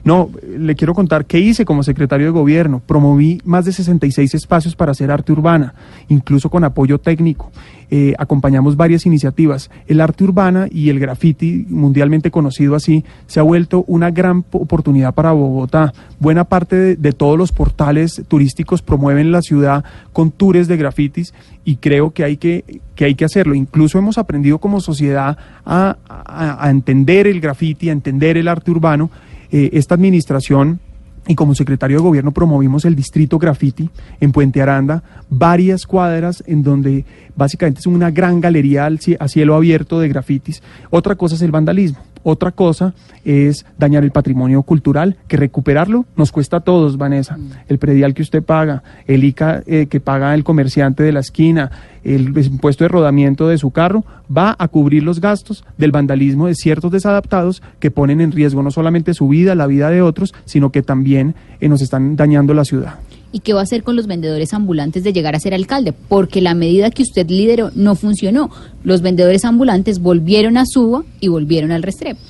[0.04, 2.82] No, le quiero contar qué hice como secretario de gobierno.
[2.86, 5.74] Promoví más de 66 espacios para hacer arte urbana,
[6.08, 7.50] incluso con apoyo técnico.
[7.90, 9.70] Eh, acompañamos varias iniciativas.
[9.86, 14.58] El arte urbana y el graffiti, mundialmente conocido así, se ha vuelto una gran po-
[14.58, 15.92] oportunidad para Bogotá.
[16.18, 21.76] Buena parte de, todos los portales turísticos promueven la ciudad con tours de grafitis y
[21.76, 23.54] creo que hay que, que, hay que hacerlo.
[23.54, 28.70] Incluso hemos aprendido como sociedad a, a- a entender el graffiti, a entender el arte
[28.70, 29.10] urbano.
[29.50, 30.80] Eh, esta administración
[31.26, 36.62] y como secretario de gobierno promovimos el distrito graffiti en Puente Aranda, varias cuadras en
[36.62, 37.04] donde
[37.36, 40.62] básicamente es una gran galería a cielo abierto de grafitis.
[40.90, 42.11] Otra cosa es el vandalismo.
[42.22, 47.36] Otra cosa es dañar el patrimonio cultural, que recuperarlo nos cuesta a todos, Vanessa.
[47.36, 47.50] Mm.
[47.68, 51.70] El predial que usted paga, el ICA eh, que paga el comerciante de la esquina,
[52.04, 54.04] el impuesto de rodamiento de su carro,
[54.34, 58.70] va a cubrir los gastos del vandalismo de ciertos desadaptados que ponen en riesgo no
[58.70, 62.64] solamente su vida, la vida de otros, sino que también eh, nos están dañando la
[62.64, 62.94] ciudad.
[63.32, 65.92] ¿Y qué va a hacer con los vendedores ambulantes de llegar a ser alcalde?
[65.92, 68.50] Porque la medida que usted lideró no funcionó.
[68.84, 72.20] Los vendedores ambulantes volvieron a Suba y volvieron al Restrepo.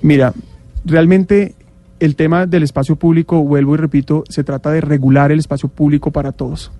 [0.00, 0.32] Mira,
[0.84, 1.56] realmente
[1.98, 6.10] el tema del espacio público, vuelvo y repito, se trata de regular el espacio público
[6.10, 6.70] para todos.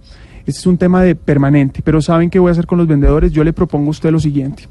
[0.46, 3.30] Este es un tema de permanente, pero ¿saben qué voy a hacer con los vendedores?
[3.32, 4.64] Yo le propongo a usted lo siguiente,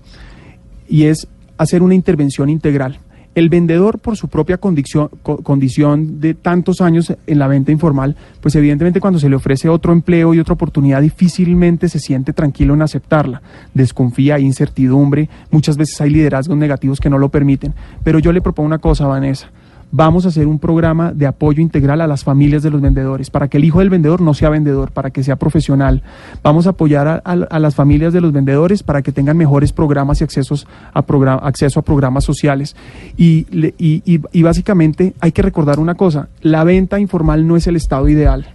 [0.88, 3.00] y es hacer una intervención integral.
[3.36, 8.16] El vendedor, por su propia condición, co- condición de tantos años en la venta informal,
[8.42, 12.74] pues evidentemente cuando se le ofrece otro empleo y otra oportunidad, difícilmente se siente tranquilo
[12.74, 13.42] en aceptarla.
[13.74, 17.74] Desconfía, hay incertidumbre, muchas veces hay liderazgos negativos que no lo permiten.
[18.04, 19.52] Pero yo le propongo una cosa, Vanessa.
[19.92, 23.48] Vamos a hacer un programa de apoyo integral a las familias de los vendedores, para
[23.48, 26.04] que el hijo del vendedor no sea vendedor, para que sea profesional.
[26.44, 29.74] Vamos a apoyar a, a- a las familias de los vendedores para que tengan mejores
[29.74, 31.04] programas y accesos a
[31.44, 32.76] acceso a programas sociales.
[33.18, 33.48] Y,
[33.80, 37.76] y- y- y básicamente hay que recordar una cosa, la venta informal no es el
[37.76, 38.46] estado ideal.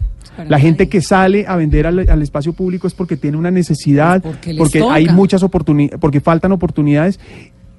[0.48, 4.20] La gente que sale a vender al, al espacio público es porque tiene una necesidad,
[4.58, 7.20] porque hay muchas oportunidades, porque faltan oportunidades.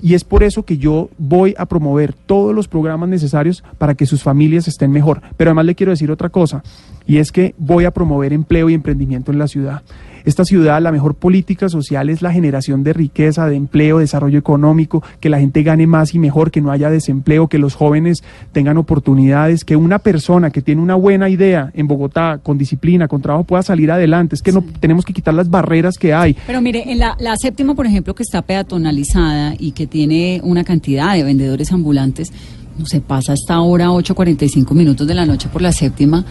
[0.01, 4.05] Y es por eso que yo voy a promover todos los programas necesarios para que
[4.05, 5.21] sus familias estén mejor.
[5.37, 6.63] Pero además le quiero decir otra cosa,
[7.07, 9.83] y es que voy a promover empleo y emprendimiento en la ciudad.
[10.25, 15.03] Esta ciudad, la mejor política social es la generación de riqueza, de empleo, desarrollo económico,
[15.19, 18.77] que la gente gane más y mejor, que no haya desempleo, que los jóvenes tengan
[18.77, 23.43] oportunidades, que una persona que tiene una buena idea en Bogotá, con disciplina, con trabajo,
[23.43, 24.33] pueda salir adelante.
[24.33, 26.35] Es que no tenemos que quitar las barreras que hay.
[26.47, 30.63] Pero mire, en la, la séptima, por ejemplo, que está peatonalizada y que tiene una
[30.63, 32.33] cantidad de vendedores ambulantes,
[32.79, 36.25] no se pasa hasta ahora 8.45 minutos de la noche por la séptima.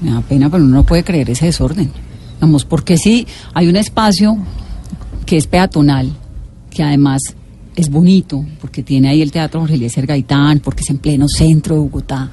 [0.00, 1.90] Me da pena, pero uno no puede creer ese desorden.
[2.42, 3.24] Vamos, porque sí,
[3.54, 4.36] hay un espacio
[5.24, 6.12] que es peatonal,
[6.70, 7.22] que además
[7.76, 11.76] es bonito, porque tiene ahí el Teatro Jorge Eliezer Gaitán, porque es en pleno centro
[11.76, 12.28] de Bogotá.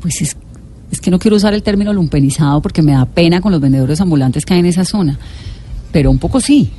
[0.00, 0.36] Pues es,
[0.92, 4.00] es que no quiero usar el término lumpenizado porque me da pena con los vendedores
[4.00, 5.18] ambulantes que hay en esa zona,
[5.90, 6.70] pero un poco sí.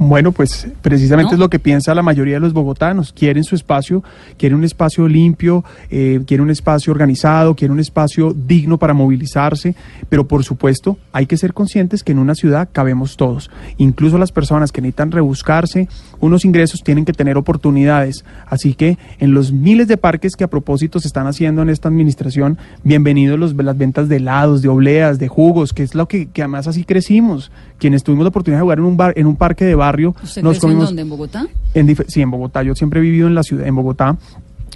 [0.00, 1.34] Bueno, pues precisamente ¿No?
[1.34, 3.12] es lo que piensa la mayoría de los bogotanos.
[3.12, 4.04] Quieren su espacio,
[4.36, 9.74] quieren un espacio limpio, eh, quieren un espacio organizado, quieren un espacio digno para movilizarse,
[10.08, 13.50] pero por supuesto hay que ser conscientes que en una ciudad cabemos todos.
[13.76, 15.88] Incluso las personas que necesitan rebuscarse
[16.20, 18.24] unos ingresos tienen que tener oportunidades.
[18.46, 21.88] Así que en los miles de parques que a propósito se están haciendo en esta
[21.88, 26.28] administración, bienvenidos los, las ventas de helados, de obleas, de jugos, que es lo que,
[26.28, 27.50] que además así crecimos.
[27.78, 30.42] Quienes tuvimos la oportunidad de jugar en un bar, en un parque de barrio, ¿Usted
[30.42, 31.02] nos en dónde?
[31.02, 31.46] ¿En Bogotá?
[31.74, 32.62] en sí, en Bogotá.
[32.62, 34.16] Yo siempre he vivido en la ciudad, en Bogotá.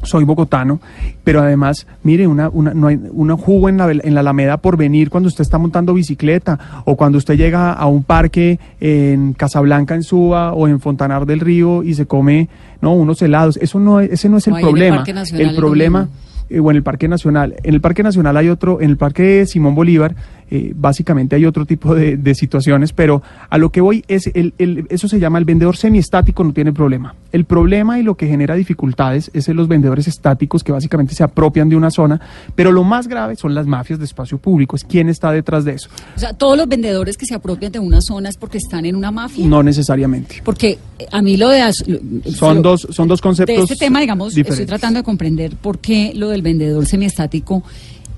[0.04, 0.80] Soy bogotano,
[1.22, 4.76] pero además, mire, una, una, no hay, un jugo en la, en la Alameda por
[4.76, 9.94] venir cuando usted está montando bicicleta o cuando usted llega a un parque en Casablanca,
[9.94, 12.48] en Suba o en Fontanar del Río y se come
[12.80, 13.56] no unos helados.
[13.58, 15.04] Eso no, es- ese no es el problema.
[15.06, 16.08] El problema
[16.50, 17.54] eh, o en el Parque Nacional.
[17.62, 20.16] En el Parque Nacional hay otro, en el Parque Simón Bolívar,
[20.50, 24.52] eh, básicamente hay otro tipo de, de situaciones, pero a lo que voy es, el,
[24.58, 27.14] el- eso se llama el vendedor semiestático, no tiene problema.
[27.32, 31.22] El problema y lo que genera dificultades es en los vendedores estáticos que básicamente se
[31.24, 32.20] apropian de una zona,
[32.54, 35.72] pero lo más grave son las mafias de espacio público, es quién está detrás de
[35.72, 35.88] eso.
[36.16, 38.96] O sea, todos los vendedores que se apropian de una zona es porque están en
[38.96, 39.46] una mafia.
[39.46, 40.42] No necesariamente.
[40.44, 41.60] Porque eh, a mí lo de...
[41.86, 45.56] lo- Son lo- dos, son dos conceptos De este tema, digamos, estoy tratando de comprender
[45.56, 47.62] por qué lo del vendedor semiestático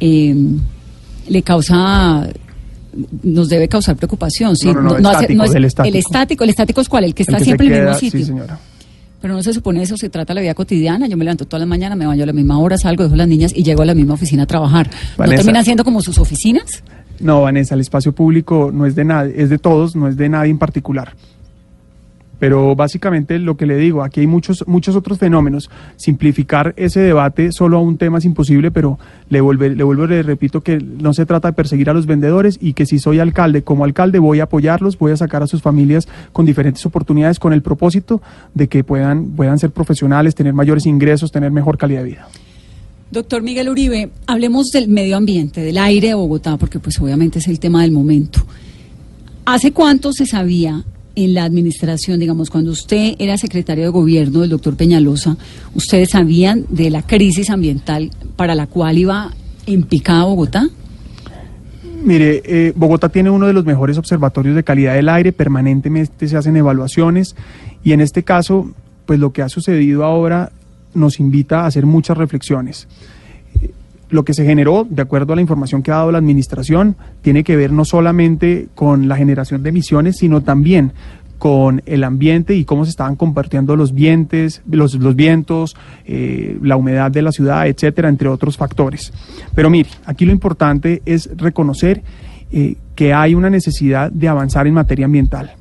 [0.00, 0.34] eh,
[1.28, 2.28] le causa
[3.22, 4.56] nos debe causar preocupación.
[4.56, 4.66] ¿sí?
[4.68, 5.88] No, no, no, estático, es- estático.
[5.88, 7.98] El estático, el estático es cuál, el que El está que siempre en el mismo
[7.98, 8.20] sitio.
[8.20, 8.58] Sí, señora.
[9.20, 11.06] Pero no se supone eso, se trata de la vida cotidiana.
[11.08, 13.18] Yo me levanto todas las mañanas, me baño a la misma hora, salgo, dejo a
[13.18, 14.90] las niñas y llego a la misma oficina a trabajar.
[15.18, 16.82] ¿No terminan siendo como sus oficinas?
[17.20, 20.28] No, Vanessa, el espacio público no es de nadie, es de todos, no es de
[20.28, 21.14] nadie en particular.
[22.44, 25.70] Pero básicamente lo que le digo, aquí hay muchos, muchos otros fenómenos.
[25.96, 28.98] Simplificar ese debate solo a un tema es imposible, pero
[29.30, 32.58] le, vuelve, le vuelvo le repito que no se trata de perseguir a los vendedores
[32.60, 35.62] y que si soy alcalde, como alcalde voy a apoyarlos, voy a sacar a sus
[35.62, 38.20] familias con diferentes oportunidades con el propósito
[38.52, 42.28] de que puedan, puedan ser profesionales, tener mayores ingresos, tener mejor calidad de vida.
[43.10, 47.48] Doctor Miguel Uribe, hablemos del medio ambiente, del aire de Bogotá, porque pues obviamente es
[47.48, 48.44] el tema del momento.
[49.46, 50.84] ¿Hace cuánto se sabía
[51.16, 55.36] en la administración, digamos, cuando usted era secretario de gobierno del doctor Peñalosa,
[55.74, 59.32] ustedes sabían de la crisis ambiental para la cual iba
[59.66, 60.68] en picada Bogotá?
[62.04, 66.36] Mire, eh, Bogotá tiene uno de los mejores observatorios de calidad del aire, permanentemente se
[66.36, 67.34] hacen evaluaciones
[67.82, 68.70] y en este caso
[69.06, 70.52] pues lo que ha sucedido ahora
[70.94, 72.88] nos invita a hacer muchas reflexiones.
[74.14, 77.42] Lo que se generó, de acuerdo a la información que ha dado la administración, tiene
[77.42, 80.92] que ver no solamente con la generación de emisiones, sino también
[81.36, 86.76] con el ambiente y cómo se estaban compartiendo los vientos, los, los vientos, eh, la
[86.76, 89.12] humedad de la ciudad, etcétera, entre otros factores.
[89.52, 92.04] Pero mire, aquí lo importante es reconocer
[92.52, 95.56] eh, que hay una necesidad de avanzar en materia ambiental.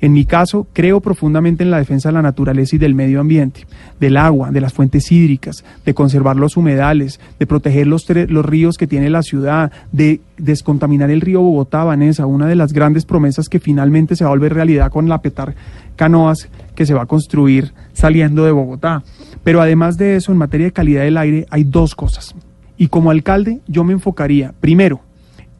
[0.00, 3.66] En mi caso, creo profundamente en la defensa de la naturaleza y del medio ambiente,
[3.98, 8.78] del agua, de las fuentes hídricas, de conservar los humedales, de proteger los, los ríos
[8.78, 13.48] que tiene la ciudad, de descontaminar el río Bogotá, Vanessa, una de las grandes promesas
[13.48, 15.54] que finalmente se va a volver realidad con la Petar
[15.96, 19.02] Canoas que se va a construir saliendo de Bogotá.
[19.44, 22.34] Pero además de eso, en materia de calidad del aire, hay dos cosas.
[22.78, 25.00] Y como alcalde, yo me enfocaría, primero,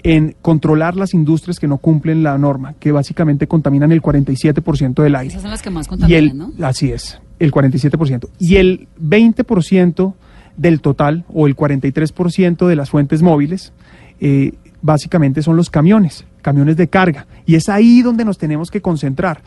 [0.03, 5.15] en controlar las industrias que no cumplen la norma, que básicamente contaminan el 47% del
[5.15, 5.31] aire.
[5.31, 6.53] Esas son las que más contaminan, ¿no?
[6.63, 8.29] Así es, el 47%.
[8.39, 10.15] Y el 20%
[10.57, 13.73] del total, o el 43% de las fuentes móviles,
[14.21, 17.27] eh, básicamente son los camiones, camiones de carga.
[17.47, 19.43] Y es ahí donde nos tenemos que concentrar.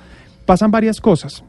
[0.45, 1.43] Pasan varias cosas.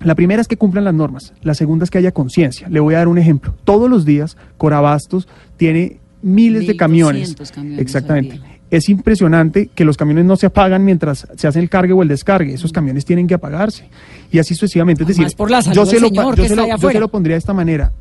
[0.00, 2.68] La primera es que cumplan las normas, la segunda es que haya conciencia.
[2.68, 3.54] Le voy a dar un ejemplo.
[3.64, 5.26] Todos los días Corabastos
[5.56, 7.36] tiene miles de camiones.
[7.78, 8.40] Exactamente.
[8.68, 12.08] Es impresionante que los camiones no se apagan mientras se hace el cargue o el
[12.08, 12.52] descargue.
[12.52, 13.88] Esos camiones tienen que apagarse.
[14.32, 15.04] Y así sucesivamente.
[15.04, 15.28] Es decir,
[15.72, 17.92] yo, se lo, yo se lo pondría de esta manera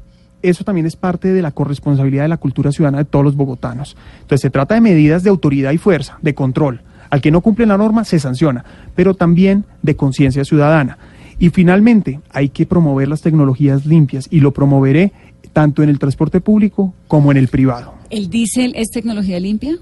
[0.50, 3.98] eso también es parte de la corresponsabilidad de la cultura ciudadana de todos los bogotanos.
[4.22, 6.82] Entonces se trata de medidas de autoridad y fuerza, de control.
[7.10, 8.64] Al que no cumple la norma se sanciona,
[8.96, 10.98] pero también de conciencia ciudadana.
[11.38, 15.12] Y finalmente hay que promover las tecnologías limpias y lo promoveré
[15.56, 17.94] tanto en el transporte público como en el privado.
[18.10, 19.78] ¿El diésel es tecnología limpia?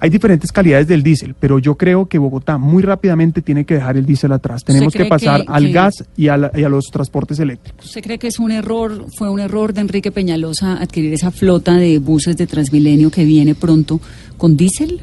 [0.00, 3.96] Hay diferentes calidades del diésel, pero yo creo que Bogotá muy rápidamente tiene que dejar
[3.96, 4.62] el diésel atrás.
[4.62, 7.86] Tenemos que pasar al gas y a, los transportes eléctricos.
[7.86, 11.76] ¿Usted cree que es un error, fue un error de Enrique Peñalosa adquirir esa flota
[11.76, 13.98] de buses de Transmilenio que viene pronto
[14.36, 15.00] con diésel?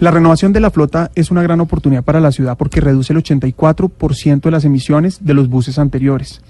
[0.00, 3.20] La renovación de la flota es una gran oportunidad para la ciudad porque reduce el
[3.20, 6.42] 84% de las emisiones de los buses anteriores.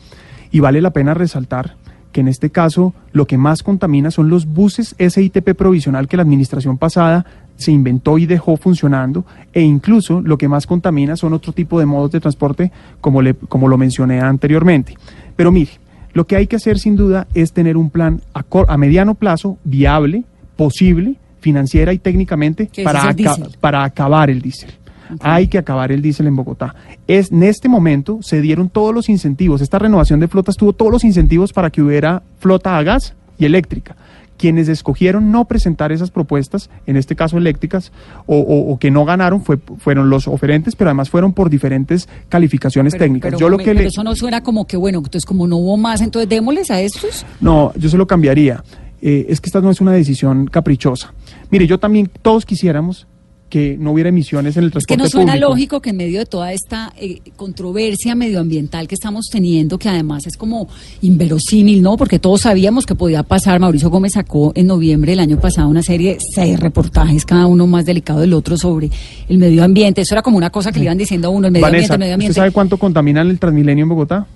[0.51, 1.77] Y vale la pena resaltar
[2.13, 6.23] que en este caso lo que más contamina son los buses SITP provisional que la
[6.23, 7.25] administración pasada
[7.57, 11.87] se inventó y dejó funcionando e incluso lo que más contamina son otro tipo de
[11.87, 14.97] modos de transporte como, le, como lo mencioné anteriormente.
[15.37, 15.73] Pero mire,
[16.13, 19.59] lo que hay que hacer sin duda es tener un plan a, a mediano plazo
[19.65, 20.25] viable,
[20.57, 23.15] posible, financiera y técnicamente para,
[23.61, 24.71] para acabar el diésel.
[25.21, 26.75] Hay que acabar el diésel en Bogotá.
[27.07, 29.61] Es, en este momento se dieron todos los incentivos.
[29.61, 33.45] Esta renovación de flotas tuvo todos los incentivos para que hubiera flota a gas y
[33.45, 33.97] eléctrica
[34.41, 37.93] quienes escogieron no presentar esas propuestas, en este caso eléctricas,
[38.25, 43.39] o, que no ganaron, fue, fueron los oferentes, pero además fueron por diferentes calificaciones técnicas.
[43.39, 46.27] yo lo que eso no suena como que, bueno, entonces como no hubo más, entonces
[46.27, 47.27] démosles a estos.
[47.43, 48.65] No, yo se lo cambiaría.
[49.03, 51.13] Eh, es que esta no es una decisión caprichosa.
[51.51, 53.07] Mire, yo también, todos quisiéramos
[53.51, 55.07] que no hubiera emisiones en el transporte público.
[55.07, 58.95] Es que no suena lógico que en medio de toda esta eh, controversia medioambiental que
[58.95, 60.69] estamos teniendo, que además es como
[61.03, 61.97] inverosímil, ¿no?
[61.97, 63.61] Porque todos sabíamos que podía pasar.
[63.61, 67.85] Mauricio Gómez sacó en noviembre del año pasado una serie, seis reportajes, cada uno más
[67.85, 68.89] delicado del otro, sobre
[69.29, 70.01] el medio ambiente.
[70.01, 71.99] Eso era como una cosa que le iban diciendo a uno, el medio ambiente, el
[71.99, 72.31] medio ambiente.
[72.31, 74.27] ¿Usted sabe cuánto contaminan el Transmilenio en Bogotá?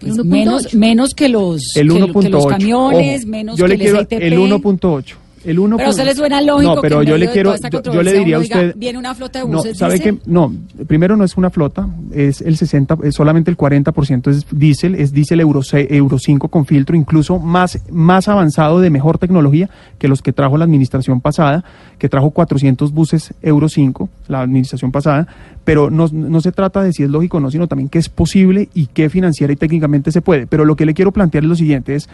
[0.00, 5.21] Pues menos, menos que los, el los camiones, menos yo que le quiero el 1.8
[5.44, 7.54] el uno pero se le suena lógico no, pero que yo le quiero
[7.92, 10.52] yo, le diría a usted viene una flota de buses no sabe que no
[10.86, 15.12] primero no es una flota es el 60 es solamente el 40% es diésel es
[15.12, 20.08] diésel euro 6, euro 5 con filtro incluso más más avanzado de mejor tecnología que
[20.08, 21.64] los que trajo la administración pasada
[21.98, 25.26] que trajo 400 buses euro 5 la administración pasada
[25.64, 28.08] pero no, no se trata de si es lógico o no sino también que es
[28.08, 30.46] posible y que financiera y técnicamente se puede.
[30.46, 32.08] Pero lo que le quiero plantear es lo siguiente es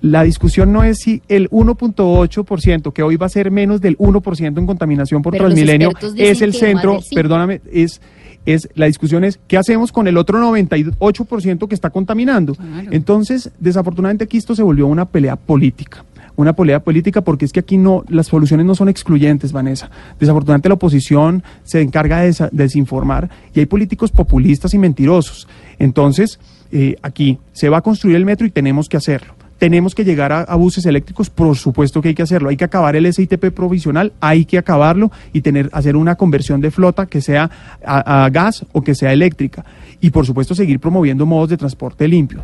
[0.00, 4.58] la discusión no es si el 1.8%, que hoy va a ser menos del 1%
[4.58, 8.00] en contaminación por Transmilenio, es el centro, perdóname, es
[8.46, 12.56] es la discusión es qué hacemos con el otro 98% que está contaminando.
[12.90, 17.60] Entonces, desafortunadamente aquí esto se volvió una pelea política una pelea política porque es que
[17.60, 19.90] aquí no las soluciones no son excluyentes, Vanessa.
[20.18, 25.48] Desafortunadamente la oposición se encarga de desinformar y hay políticos populistas y mentirosos.
[25.78, 26.40] Entonces,
[26.72, 29.34] eh, aquí se va a construir el metro y tenemos que hacerlo.
[29.60, 32.48] Tenemos que llegar a, buses eléctricos, por supuesto que hay que hacerlo.
[32.48, 36.70] Hay que acabar el SITP provisional, hay que acabarlo y tener, hacer una conversión de
[36.70, 37.50] flota que sea
[37.84, 39.66] a, gas o que sea eléctrica.
[40.00, 42.40] Y por supuesto seguir promoviendo modos de transporte limpio.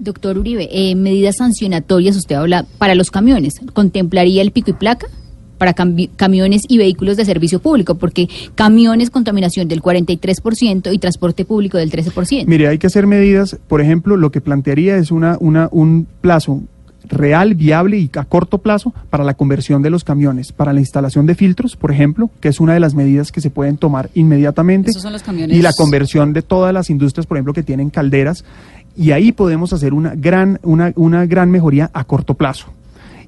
[0.00, 5.06] Doctor Uribe, eh, medidas sancionatorias, usted habla para los camiones, ¿contemplaría el pico y placa?
[5.58, 11.78] Para camiones y vehículos de servicio público, porque camiones contaminación del 43% y transporte público
[11.78, 12.46] del 13%.
[12.46, 16.62] Mire, hay que hacer medidas, por ejemplo, lo que plantearía es una, una, un plazo
[17.08, 21.26] real, viable y a corto plazo para la conversión de los camiones, para la instalación
[21.26, 24.90] de filtros, por ejemplo, que es una de las medidas que se pueden tomar inmediatamente.
[25.50, 28.44] Y la conversión de todas las industrias, por ejemplo, que tienen calderas.
[28.96, 32.68] Y ahí podemos hacer una gran, una, una gran mejoría a corto plazo.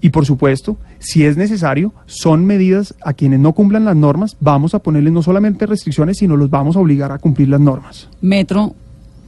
[0.01, 4.74] Y por supuesto, si es necesario, son medidas a quienes no cumplan las normas, vamos
[4.74, 8.09] a ponerles no solamente restricciones, sino los vamos a obligar a cumplir las normas.
[8.20, 8.74] Metro,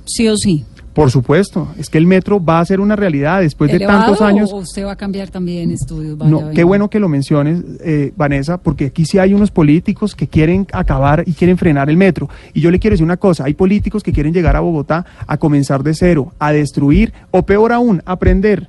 [0.04, 0.64] sí o sí.
[0.98, 4.52] Por supuesto, es que el metro va a ser una realidad después de tantos años.
[4.52, 6.18] ¿O usted va a cambiar también estudios?
[6.18, 10.26] no, qué bueno que lo menciones, eh, Vanessa, porque aquí sí hay unos políticos que
[10.26, 12.28] quieren acabar y quieren frenar el metro.
[12.52, 15.36] Y yo le quiero decir una cosa, hay políticos que quieren llegar a Bogotá a
[15.36, 18.68] comenzar de cero, a destruir, o peor aún, a aprender.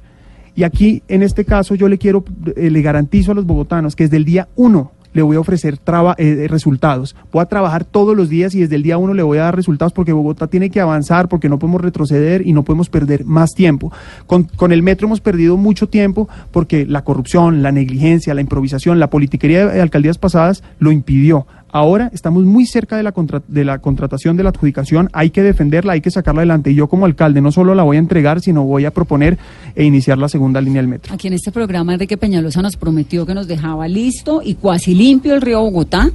[0.60, 2.26] Y aquí, en este caso, yo le quiero,
[2.58, 5.80] eh, le garantizo a los bogotanos que desde el día uno le voy a ofrecer
[6.18, 7.16] eh, resultados.
[7.32, 9.56] Voy a trabajar todos los días y desde el día uno le voy a dar
[9.56, 13.52] resultados porque Bogotá tiene que avanzar, porque no podemos retroceder y no podemos perder más
[13.52, 13.94] tiempo.
[14.28, 19.00] Con, con el metro hemos perdido mucho tiempo porque la corrupción, la negligencia, la improvisación,
[19.00, 21.48] la politiquería de alcaldías pasadas lo impidió.
[21.72, 23.14] Ahora estamos muy cerca de la,
[23.48, 26.72] de la contratación, de la adjudicación, hay que defenderla, hay que sacarla adelante.
[26.72, 29.38] Y yo como alcalde no solo la voy a entregar, sino voy a proponer
[29.76, 31.14] e iniciar la segunda línea del metro.
[31.14, 35.36] Aquí en este programa Enrique Peñalosa nos prometió que nos dejaba listo y cuasi limpio
[35.36, 36.10] el río Bogotá,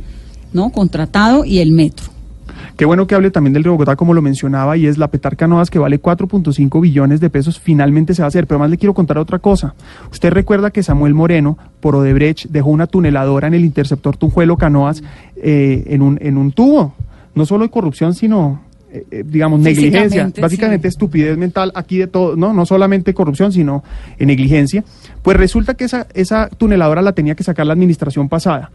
[0.52, 0.70] ¿no?
[0.70, 2.14] Contratado y el metro.
[2.77, 5.37] Qué bueno que hable también del Río Bogotá, como lo mencionaba, y es la Petar
[5.37, 8.49] Canoas, que vale 4.5 billones de pesos, finalmente se va a hacer.
[8.49, 9.75] Pero más le quiero contar otra cosa.
[10.11, 15.05] Usted recuerda que Samuel Moreno, por Odebrecht, dejó una tuneladora en el interceptor Tunjuelo Canoas
[15.37, 16.95] eh, en, un, en un tubo.
[17.37, 18.61] No solo de corrupción, sino
[18.93, 23.85] eh, eh, digamos, negligencia, básicamente estupidez mental aquí de todo, no, no solamente corrupción, sino
[24.18, 24.85] negligencia.
[25.22, 28.72] Pues resulta que esa, esa tuneladora la tenía que sacar la administración pasada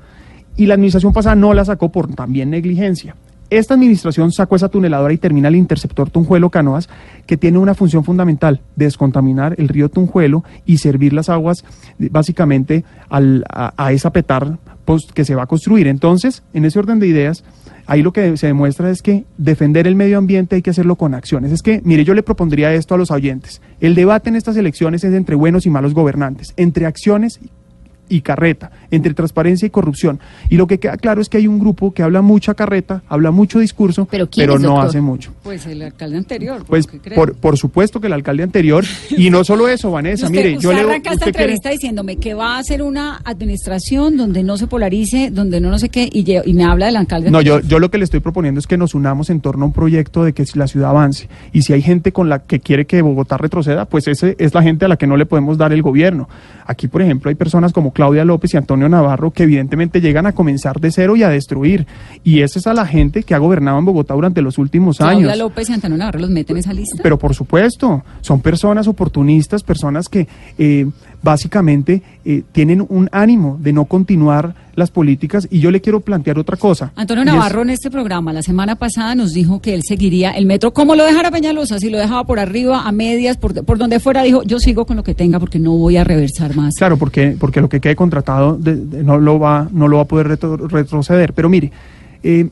[0.56, 3.16] y la administración pasada no la sacó por también negligencia.
[3.50, 6.88] Esta administración sacó esa tuneladora y termina el interceptor Tunjuelo Canoas,
[7.26, 11.66] que tiene una función fundamental, descontaminar el río Tunjuelo y servir las aguas
[11.98, 14.58] básicamente a, esa petar
[15.14, 15.88] que se va a construir.
[15.88, 17.44] Entonces, en ese orden de ideas,
[17.86, 21.14] ahí lo que se demuestra es que defender el medio ambiente hay que hacerlo con
[21.14, 21.52] acciones.
[21.52, 23.62] Es que, mire, yo le propondría esto a los oyentes.
[23.80, 27.40] El debate en estas elecciones es entre buenos y malos gobernantes, entre acciones
[28.10, 30.20] y carreta, entre transparencia y corrupción.
[30.50, 33.32] Y lo que queda claro es que hay un grupo que habla mucha carreta, habla
[33.32, 34.28] mucho discurso, pero,
[34.60, 35.34] no hace mucho.
[35.44, 36.64] Pues el alcalde anterior.
[36.68, 38.84] Pues por, por, supuesto que el alcalde anterior.
[39.10, 42.64] y no solo eso, Vanessa, mire, yo le arranca esta entrevista diciéndome que va a
[42.64, 46.66] ser una administración donde no se polarice, donde no no sé qué, y, y me
[46.66, 47.32] habla del alcalde.
[47.32, 49.68] No, yo, yo lo que le estoy proponiendo es que nos unamos en torno a
[49.68, 51.28] un proyecto de que la ciudad avance.
[51.54, 54.64] Y si hay gente con la que quiere que Bogotá retroceda, pues ese es la
[54.64, 56.30] gente a la que no le podemos dar el gobierno.
[56.66, 60.32] Aquí, por ejemplo, hay personas como Claudia López y Antonio Navarro que evidentemente llegan a
[60.32, 61.88] comenzar de cero y a destruir.
[62.24, 65.24] Y esa es a la gente que ha gobernado en Bogotá durante los últimos años.
[65.24, 67.02] Claudia López y Antonio Navarro los meten en esa lista.
[67.02, 70.28] Pero por supuesto, son personas oportunistas, personas que
[70.58, 70.88] eh,
[71.22, 76.40] básicamente eh, tienen un ánimo de no continuar las políticas y yo le quiero plantear
[76.40, 76.92] otra cosa.
[76.96, 80.72] Antonio Navarro en este programa la semana pasada nos dijo que él seguiría el metro
[80.72, 84.24] como lo dejara Peñalosa, si lo dejaba por arriba, a medias, por, por donde fuera,
[84.24, 86.76] dijo yo sigo con lo que tenga porque no voy a reversar más.
[86.76, 88.60] Claro, porque, porque lo que quede contratado
[89.04, 91.34] no, lo va, no lo va a poder retroceder.
[91.34, 91.72] Pero mire,
[92.24, 92.50] eh,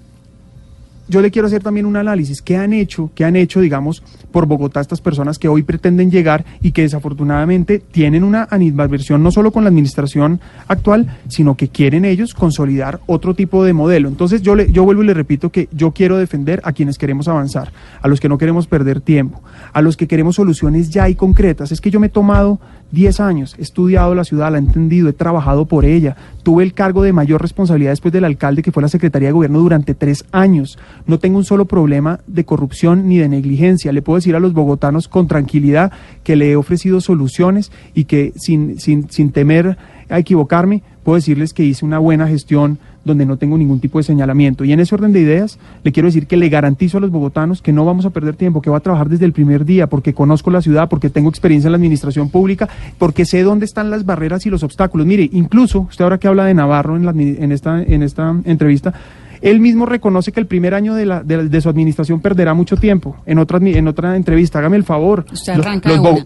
[1.07, 2.41] yo le quiero hacer también un análisis.
[2.41, 6.45] ¿Qué han hecho, qué han hecho, digamos, por Bogotá estas personas que hoy pretenden llegar
[6.61, 12.05] y que desafortunadamente tienen una animadversión no solo con la administración actual, sino que quieren
[12.05, 14.09] ellos consolidar otro tipo de modelo?
[14.09, 17.27] Entonces yo, le, yo vuelvo y le repito que yo quiero defender a quienes queremos
[17.27, 19.41] avanzar, a los que no queremos perder tiempo,
[19.73, 21.71] a los que queremos soluciones ya y concretas.
[21.71, 22.59] Es que yo me he tomado
[22.91, 26.73] 10 años, he estudiado la ciudad, la he entendido, he trabajado por ella, tuve el
[26.73, 30.25] cargo de mayor responsabilidad después del alcalde que fue la Secretaría de Gobierno durante tres
[30.31, 30.77] años.
[31.05, 33.91] No tengo un solo problema de corrupción ni de negligencia.
[33.91, 35.91] Le puedo decir a los bogotanos con tranquilidad
[36.23, 39.77] que le he ofrecido soluciones y que sin, sin, sin temer
[40.09, 44.03] a equivocarme, puedo decirles que hice una buena gestión donde no tengo ningún tipo de
[44.03, 44.63] señalamiento.
[44.63, 47.61] Y en ese orden de ideas, le quiero decir que le garantizo a los bogotanos
[47.61, 50.13] que no vamos a perder tiempo, que va a trabajar desde el primer día, porque
[50.13, 54.05] conozco la ciudad, porque tengo experiencia en la administración pública, porque sé dónde están las
[54.05, 55.07] barreras y los obstáculos.
[55.07, 58.93] Mire, incluso usted ahora que habla de Navarro en, la, en, esta, en esta entrevista,
[59.41, 63.17] él mismo reconoce que el primer año de, la, de, su administración perderá mucho tiempo.
[63.25, 65.25] En otra, en otra entrevista, hágame el favor.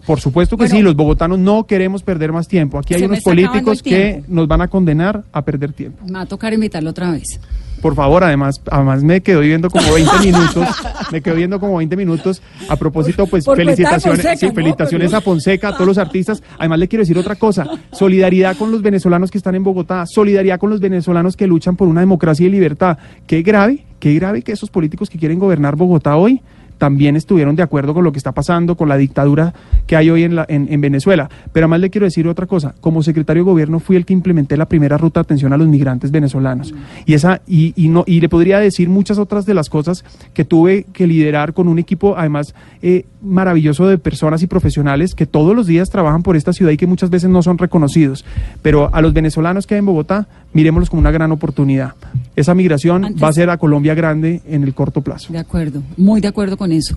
[0.06, 2.78] por supuesto que sí, los bogotanos no queremos perder más tiempo.
[2.78, 6.04] Aquí hay unos políticos que nos van a condenar a perder tiempo.
[6.04, 7.40] Me va a tocar invitarlo otra vez.
[7.82, 10.68] Por favor, además, además me quedo viendo como 20 minutos,
[11.10, 12.40] me quedo viendo como 20 minutos.
[12.68, 14.54] A propósito, pues Por felicitaciones, Fonseca, sí, ¿no?
[14.54, 16.44] felicitaciones a Fonseca, a todos los artistas.
[16.58, 20.60] Además le quiero decir otra cosa, solidaridad con los venezolanos que están en Bogotá, solidaridad
[20.60, 22.98] con los venezolanos que luchan por una democracia y libertad.
[23.26, 26.40] Qué grave, qué grave que esos políticos que quieren gobernar Bogotá hoy
[26.82, 29.54] también estuvieron de acuerdo con lo que está pasando, con la dictadura
[29.86, 31.30] que hay hoy en, la- en, en Venezuela.
[31.52, 32.74] Pero además le quiero decir otra cosa.
[32.80, 35.68] Como secretario de gobierno fui el que implementé la primera ruta de atención a los
[35.68, 36.74] migrantes venezolanos.
[37.06, 40.04] Y, esa, y, y, no, y le podría decir muchas otras de las cosas
[40.34, 42.52] que tuve que liderar con un equipo, además,
[42.82, 46.76] eh, maravilloso de personas y profesionales que todos los días trabajan por esta ciudad y
[46.76, 48.24] que muchas veces no son reconocidos.
[48.60, 51.94] Pero a los venezolanos que hay en Bogotá, miremoslos como una gran oportunidad.
[52.36, 55.32] Esa migración Antes- va a ser a Colombia grande en el corto plazo.
[55.32, 56.96] De acuerdo, muy de acuerdo con eso.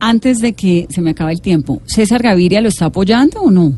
[0.00, 3.74] Antes de que se me acabe el tiempo, ¿César Gaviria lo está apoyando o no?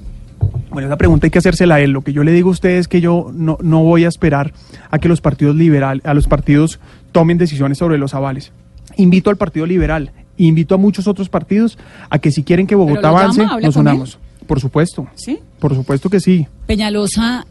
[0.70, 1.90] Bueno, esa pregunta hay que hacérsela a él.
[1.90, 4.52] Lo que yo le digo a usted es que yo no, no voy a esperar
[4.90, 6.78] a que los partidos liberal, a los partidos
[7.12, 8.52] tomen decisiones sobre los avales.
[8.96, 11.78] Invito al Partido Liberal, invito a muchos otros partidos
[12.10, 13.20] a que si quieren que Bogotá llama?
[13.20, 13.80] avance, ¿Habla nos él?
[13.80, 14.18] unamos.
[14.46, 15.38] Por supuesto, ¿Sí?
[15.58, 16.46] por supuesto que sí.
[16.66, 17.46] Peñalosa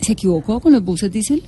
[0.00, 1.42] se equivocó con los buses diésel.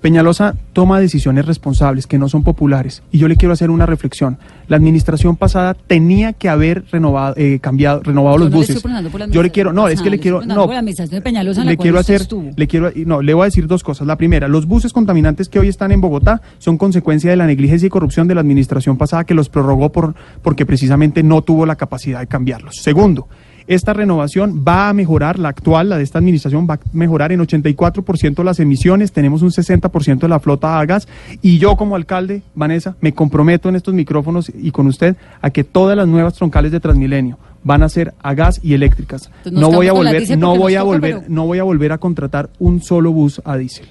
[0.00, 3.02] Peñalosa toma decisiones responsables que no son populares.
[3.10, 4.38] Y yo le quiero hacer una reflexión.
[4.68, 8.82] La administración pasada tenía que haber renovado, eh, cambiado, renovado Yo los no buses.
[8.82, 11.18] por la yo le quiero, no, es que le quiero, preguntando no, por la administración
[11.18, 12.50] de Peñalosa le quiero hacer, estuvo.
[12.54, 14.06] le quiero, no, le voy a decir dos cosas.
[14.06, 17.86] La primera, los buses contaminantes que hoy están en Bogotá son consecuencia de la negligencia
[17.86, 21.76] y corrupción de la administración pasada que los prorrogó por, porque precisamente no tuvo la
[21.76, 22.76] capacidad de cambiarlos.
[22.76, 23.28] Segundo,
[23.66, 27.40] esta renovación va a mejorar, la actual, la de esta administración, va a mejorar en
[27.40, 31.08] 84% las emisiones, tenemos un 60% de la flota a gas
[31.42, 35.64] y yo como alcalde, Vanessa, me comprometo en estos micrófonos y con usted a que
[35.64, 39.30] todas las nuevas troncales de Transmilenio van a ser a gas y eléctricas.
[39.50, 42.50] No voy a volver, no voy a volver, pero- no voy a volver a contratar
[42.60, 43.88] un solo bus a diésel.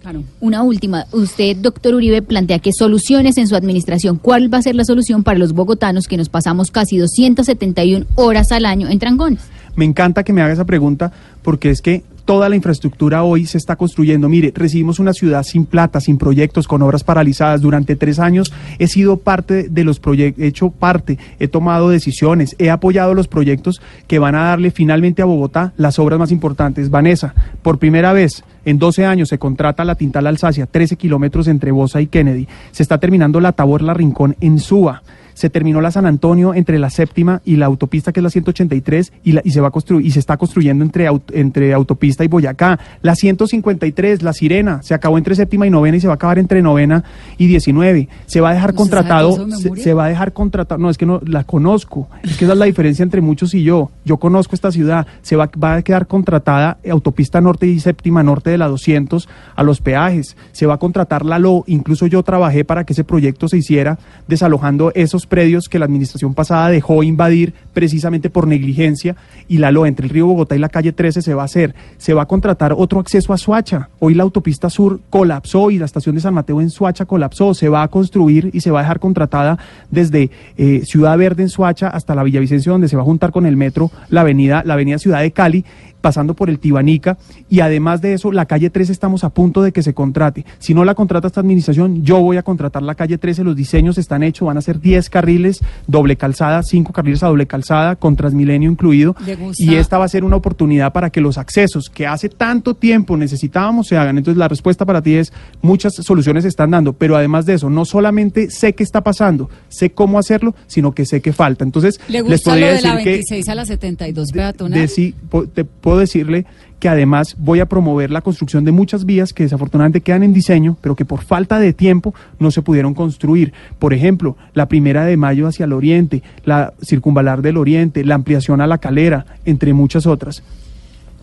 [0.00, 0.24] Claro.
[0.40, 1.06] Una última.
[1.12, 4.16] Usted, doctor Uribe, plantea que soluciones en su administración.
[4.16, 8.50] ¿Cuál va a ser la solución para los bogotanos que nos pasamos casi 271 horas
[8.50, 9.40] al año en trancones?
[9.76, 13.58] Me encanta que me haga esa pregunta porque es que toda la infraestructura hoy se
[13.58, 14.28] está construyendo.
[14.28, 17.60] Mire, recibimos una ciudad sin plata, sin proyectos, con obras paralizadas.
[17.60, 22.54] Durante tres años he sido parte de los proyectos, he hecho parte, he tomado decisiones,
[22.58, 26.90] he apoyado los proyectos que van a darle finalmente a Bogotá las obras más importantes.
[26.90, 31.72] Vanessa, por primera vez en 12 años se contrata la Tintal Alsacia, 13 kilómetros entre
[31.72, 32.46] Bosa y Kennedy.
[32.72, 35.02] Se está terminando la Tabor La Rincón en Suba.
[35.34, 39.12] Se terminó la San Antonio entre la séptima y la autopista que es la 183
[39.24, 42.24] y, la- y se va a construir y se está construyendo entre, aut- entre autopista
[42.24, 42.78] y Boyacá.
[43.02, 46.38] La 153, la Sirena, se acabó entre séptima y novena y se va a acabar
[46.38, 47.04] entre novena
[47.38, 48.08] y 19.
[48.26, 50.98] Se va a dejar ¿No se sabe contratado, se va a dejar contratado, no es
[50.98, 53.90] que no la conozco, es que esa es la diferencia entre muchos y yo.
[54.04, 58.50] Yo conozco esta ciudad, se va, va a quedar contratada autopista norte y séptima norte
[58.50, 62.64] de la 200 a los peajes, se va a contratar la LO, incluso yo trabajé
[62.64, 67.54] para que ese proyecto se hiciera desalojando esos predios que la administración pasada dejó invadir
[67.72, 69.16] precisamente por negligencia
[69.48, 71.74] y la LO entre el río Bogotá y la calle 13 se va a hacer,
[71.98, 75.84] se va a contratar otro acceso a Suacha, hoy la autopista sur colapsó y la
[75.84, 78.82] estación de San Mateo en Suacha colapsó, se va a construir y se va a
[78.82, 79.58] dejar contratada
[79.90, 83.46] desde eh, Ciudad Verde en Suacha hasta la Villavicencio donde se va a juntar con
[83.46, 85.64] el metro la avenida, la avenida Ciudad de Cali
[86.00, 87.18] pasando por el Tibanica.
[87.48, 90.44] Y además de eso la calle 13 estamos a punto de que se contrate.
[90.58, 93.98] Si no la contrata esta administración, yo voy a contratar la calle 13, los diseños
[93.98, 98.16] están hechos, van a ser 10 carriles doble calzada, 5 carriles a doble calzada con
[98.16, 99.14] Transmilenio incluido
[99.58, 103.16] y esta va a ser una oportunidad para que los accesos que hace tanto tiempo
[103.16, 104.16] necesitábamos se hagan.
[104.16, 107.68] Entonces la respuesta para ti es muchas soluciones se están dando, pero además de eso,
[107.68, 111.64] no solamente sé qué está pasando, sé cómo hacerlo, sino que sé que falta.
[111.64, 114.78] Entonces ¿Le les gusta lo podría de la decir que 26 a la 72 peatonal?
[114.80, 116.46] deci- po- te puedo decirle
[116.80, 120.76] que además voy a promover la construcción de muchas vías que desafortunadamente quedan en diseño,
[120.80, 123.52] pero que por falta de tiempo no se pudieron construir.
[123.78, 128.62] Por ejemplo, la primera de mayo hacia el oriente, la circunvalar del oriente, la ampliación
[128.62, 130.42] a la calera, entre muchas otras.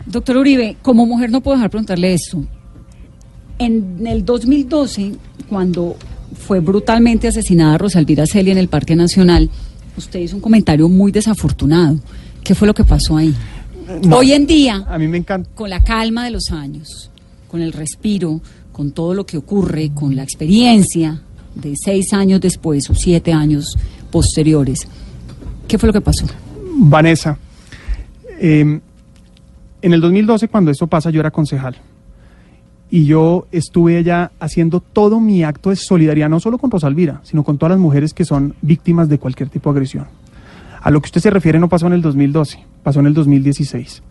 [0.06, 2.42] Doctor Uribe, como mujer no puedo dejar de preguntarle esto.
[3.58, 5.12] En el 2012,
[5.48, 5.96] cuando
[6.38, 9.50] fue brutalmente asesinada Rosalvira Celia en el Parque Nacional,
[9.96, 11.98] usted hizo un comentario muy desafortunado.
[12.44, 13.34] ¿Qué fue lo que pasó ahí?
[14.02, 14.18] No.
[14.18, 15.48] Hoy en día, A mí me encanta.
[15.54, 17.10] con la calma de los años,
[17.48, 18.40] con el respiro,
[18.72, 21.20] con todo lo que ocurre, con la experiencia
[21.54, 23.76] de seis años después o siete años
[24.10, 24.86] posteriores,
[25.66, 26.26] ¿qué fue lo que pasó?
[26.76, 27.38] Vanessa,
[28.40, 28.80] eh,
[29.82, 31.76] en el 2012 cuando esto pasa yo era concejal
[32.90, 37.42] y yo estuve allá haciendo todo mi acto de solidaridad, no solo con Rosalvira, sino
[37.44, 40.06] con todas las mujeres que son víctimas de cualquier tipo de agresión.
[40.80, 44.02] A lo que usted se refiere no pasó en el 2012, pasó en el 2016.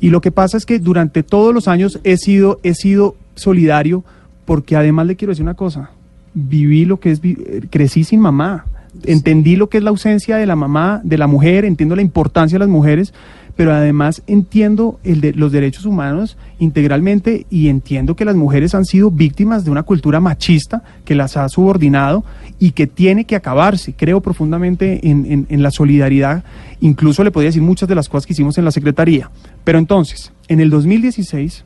[0.00, 4.04] Y lo que pasa es que durante todos los años he sido, he sido solidario
[4.44, 5.90] porque además le quiero decir una cosa,
[6.34, 8.66] viví lo que es, eh, crecí sin mamá,
[9.04, 12.56] entendí lo que es la ausencia de la mamá, de la mujer, entiendo la importancia
[12.56, 13.14] de las mujeres,
[13.56, 19.64] pero además entiendo los derechos humanos integralmente y entiendo que las mujeres han sido víctimas
[19.64, 22.24] de una cultura machista que las ha subordinado
[22.58, 23.92] y que tiene que acabarse.
[23.94, 26.44] Creo profundamente en, en- en la solidaridad,
[26.80, 29.30] incluso le podría decir muchas de las cosas que hicimos en la Secretaría.
[29.64, 31.64] Pero entonces, en el 2016,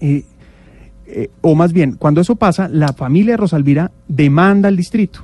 [0.00, 0.24] eh,
[1.06, 5.20] eh, o más bien, cuando eso pasa, la familia de Rosalvira demanda al distrito.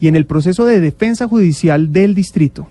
[0.00, 2.68] Y en el proceso de defensa judicial del distrito,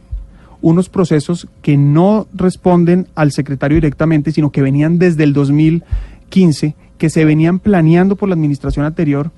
[0.62, 7.10] unos procesos que no responden al secretario directamente, sino que venían desde el 2015, que
[7.10, 9.32] se venían planeando por la administración anterior,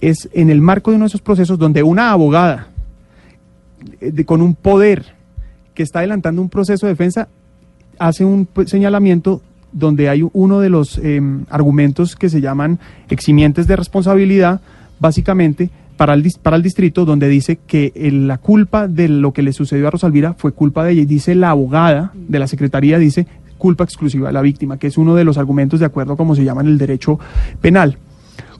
[0.00, 2.68] es en el marco de uno de esos procesos donde una abogada
[4.00, 5.14] eh, con un poder
[5.74, 7.28] que está adelantando un proceso de defensa
[7.98, 9.42] hace un señalamiento
[9.72, 14.60] donde hay uno de los eh, argumentos que se llaman eximientes de responsabilidad,
[14.98, 19.32] básicamente para el, dis- para el distrito, donde dice que el- la culpa de lo
[19.32, 21.02] que le sucedió a Rosalvira fue culpa de ella.
[21.02, 23.26] Y dice la abogada de la Secretaría, dice
[23.58, 26.34] culpa exclusiva de la víctima, que es uno de los argumentos de acuerdo a como
[26.34, 27.18] se llama en el derecho
[27.60, 27.96] penal.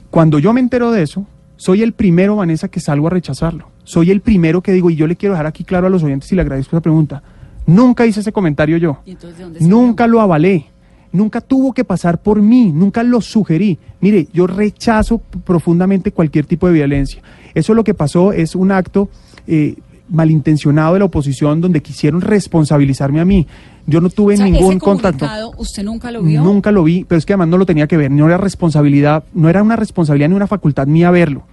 [0.09, 1.25] Cuando yo me entero de eso,
[1.57, 3.69] soy el primero, Vanessa, que salgo a rechazarlo.
[3.83, 6.31] Soy el primero que digo, y yo le quiero dejar aquí claro a los oyentes
[6.31, 7.21] y le agradezco esa pregunta.
[7.65, 8.99] Nunca hice ese comentario yo.
[9.05, 9.61] ¿Y entonces?
[9.61, 10.67] Nunca lo avalé.
[11.11, 13.79] Nunca tuvo que pasar por mí, nunca lo sugerí.
[14.01, 17.21] Mire, yo rechazo profundamente cualquier tipo de violencia.
[17.53, 19.09] Eso lo que pasó es un acto
[19.47, 19.75] eh,
[20.09, 23.47] malintencionado de la oposición donde quisieron responsabilizarme a mí.
[23.85, 25.25] Yo no tuve O sea, ningún ese contacto.
[25.57, 26.43] ¿Usted nunca lo vio?
[26.43, 29.23] Nunca lo vi, pero es que además no lo tenía que ver, no era responsabilidad,
[29.33, 31.43] no era una responsabilidad ni una facultad mía verlo.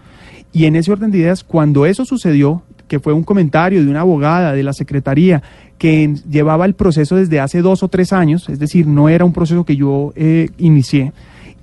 [0.53, 4.01] Y en ese orden de ideas, cuando eso sucedió, que fue un comentario de una
[4.01, 5.43] abogada de la Secretaría
[5.85, 9.35] que llevaba el proceso desde hace dos o tres años, es decir, no era un
[9.35, 11.13] proceso que yo eh, inicié,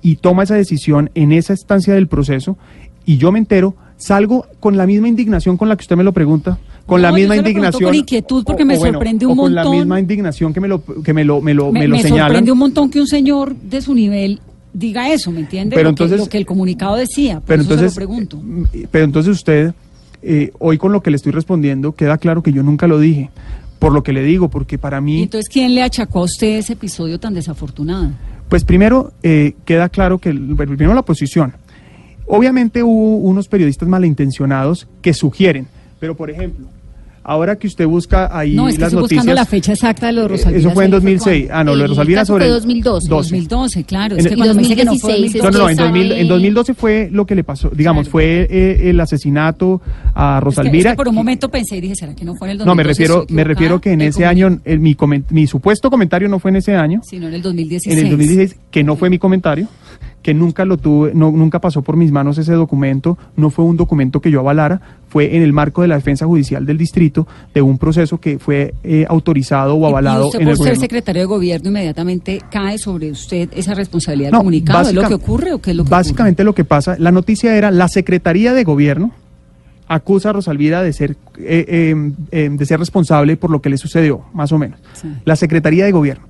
[0.00, 2.56] y toma esa decisión en esa estancia del proceso,
[3.04, 6.12] y yo me entero, salgo con la misma indignación con la que usted me lo
[6.12, 6.56] pregunta,
[6.86, 7.82] con No, la misma indignación.
[7.88, 9.78] con inquietud porque me bueno, sorprende un o Con la montón.
[9.80, 12.26] misma indignación que me lo, que me lo, me lo, me, me lo me señalan.
[12.28, 14.40] sorprende un montón que un señor de su nivel
[14.72, 15.74] diga eso, ¿me entiende?
[15.74, 18.06] Pero lo, que, entonces- lo que el comunicado decía, por Pero eso entonces, se lo
[18.06, 18.36] pregunto.
[18.40, 19.74] mm, pero entonces usted,
[20.22, 23.30] eh, hoy con lo que le estoy respondiendo, queda claro que yo nunca lo dije.
[23.82, 26.58] Por lo que le digo, porque para ¿Y mí, entonces quién le achacó a usted
[26.58, 28.10] ese episodio tan desafortunado?
[28.48, 31.54] pues primero eh, queda claro que, primero la oposición.
[32.26, 35.66] Obviamente hubo unos periodistas malintencionados que sugieren,
[35.98, 36.66] pero por ejemplo,
[37.24, 39.34] ahora que usted busca ahí no, es que las estoy buscando noticias...
[39.36, 40.58] la fecha exacta de lo de eh, Rosalvira.
[40.60, 40.92] Eso fue en ¿sí?
[40.92, 41.48] 2006.
[41.52, 42.44] Ah, no, lo de caso sobre...
[42.46, 43.08] fue 2012.
[43.08, 44.14] 2012, claro.
[44.14, 46.02] En Es que cuando me dice que no fue 2016 No, no, en, que 2000
[46.08, 48.12] sale- en 2012 fue lo que le pasó, digamos, Claro.
[48.12, 49.80] fue eh, el asesinato
[50.14, 52.48] a Es que- es que por un momento pensé y dije, ¿será que no fue
[52.48, 52.66] en el 2012?
[52.66, 56.28] No, me refiero, me refiero que en ese año, el- mi, comen- mi supuesto comentario
[56.28, 57.96] no fue en ese año, Sino en el 2016.
[57.98, 59.68] en el 2016, que no fue mi comentario,
[60.22, 63.76] que nunca lo tuve, no, nunca pasó por mis manos ese documento, no fue un
[63.76, 67.60] documento que yo avalara, fue en el marco de la defensa judicial del distrito de
[67.60, 70.80] un proceso que fue eh, autorizado o avalado y usted en el por ser gobierno.
[70.80, 74.88] secretario de gobierno inmediatamente cae sobre usted esa responsabilidad No, comunicado.
[74.88, 77.56] ¿Es lo que ocurre o qué es lo que Básicamente lo que pasa, la noticia
[77.56, 79.12] era la Secretaría de Gobierno
[79.88, 83.76] acusa a Rosalvira de ser, eh, eh, eh, de ser responsable por lo que le
[83.76, 84.80] sucedió, más o menos.
[84.94, 85.08] Sí.
[85.24, 86.26] La Secretaría de Gobierno.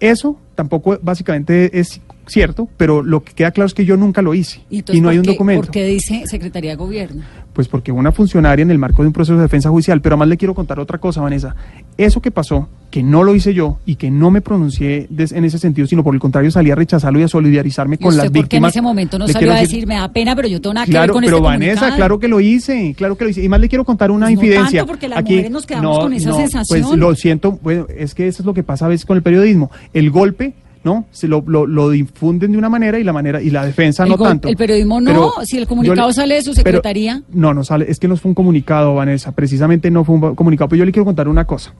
[0.00, 4.34] Eso tampoco básicamente es cierto, pero lo que queda claro es que yo nunca lo
[4.34, 5.62] hice ¿Y, y, no hay un qué- documento.
[5.66, 7.22] ¿Por qué dice Secretaría de Gobierno?
[7.52, 10.28] Pues porque una funcionaria en el marco de un proceso de defensa judicial, pero además
[10.28, 11.54] le quiero contar otra cosa, Vanessa.
[11.98, 15.58] Eso que pasó, que no lo hice yo y que no me pronuncié en ese
[15.58, 18.32] sentido, sino por el contrario salí a rechazarlo y a solidarizarme ¿Y con usted las
[18.32, 20.48] por qué en ese momento no Le salió a decir- decir, me da pena, pero
[20.48, 21.96] yo tengo nada que ver con pero este Vanessa, comunicado"?
[21.96, 23.42] claro que lo hice, claro que lo hice.
[23.44, 24.80] Y más le quiero contar una Pues no infidencia.
[24.80, 26.82] tanto, porque las mujeres nos quedamos con esa sensación.
[26.88, 29.22] Pues lo siento, bueno, es que eso es lo que pasa a veces con el
[29.22, 29.70] periodismo.
[29.92, 30.54] El golpe,
[30.84, 31.06] ¿no?
[31.12, 34.10] Se lo, lo, lo difunden de una manera y la manera y la defensa El
[34.10, 34.48] no tanto.
[34.48, 37.22] el periodismo no, Pero si el comunicado le- sale de su pero- secretaría.
[37.32, 40.68] no, no sale, es que no fue un comunicado, Vanessa, precisamente no fue un comunicado,
[40.68, 41.72] pero yo le quiero contar una cosa.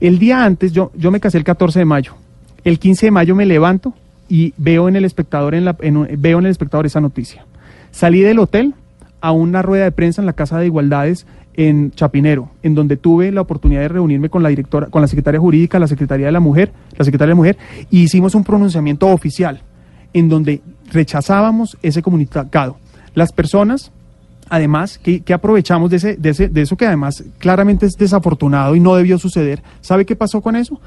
[0.00, 2.12] El día antes, yo, yo me casé el 14 de mayo.
[2.64, 3.92] El 15 de mayo me levanto
[4.28, 7.44] y veo en el espectador, en la, en veo en el espectador esa noticia.
[7.90, 8.74] Salí del hotel
[9.20, 11.26] a una rueda de prensa en la Casa de Igualdades
[11.56, 15.40] en Chapinero, en donde tuve la oportunidad de reunirme con la directora, con la secretaria
[15.40, 17.58] jurídica, la secretaría de la mujer, la secretaria de la mujer,
[17.90, 19.62] y hicimos un pronunciamiento oficial
[20.12, 22.76] en donde rechazábamos ese comunicado.
[23.14, 23.92] Las personas
[24.48, 28.76] además, que, que aprovechamos de, ese, de, ese, de eso que además claramente es desafortunado
[28.76, 29.62] y no debió suceder.
[29.80, 30.80] ¿Sabe qué pasó con eso?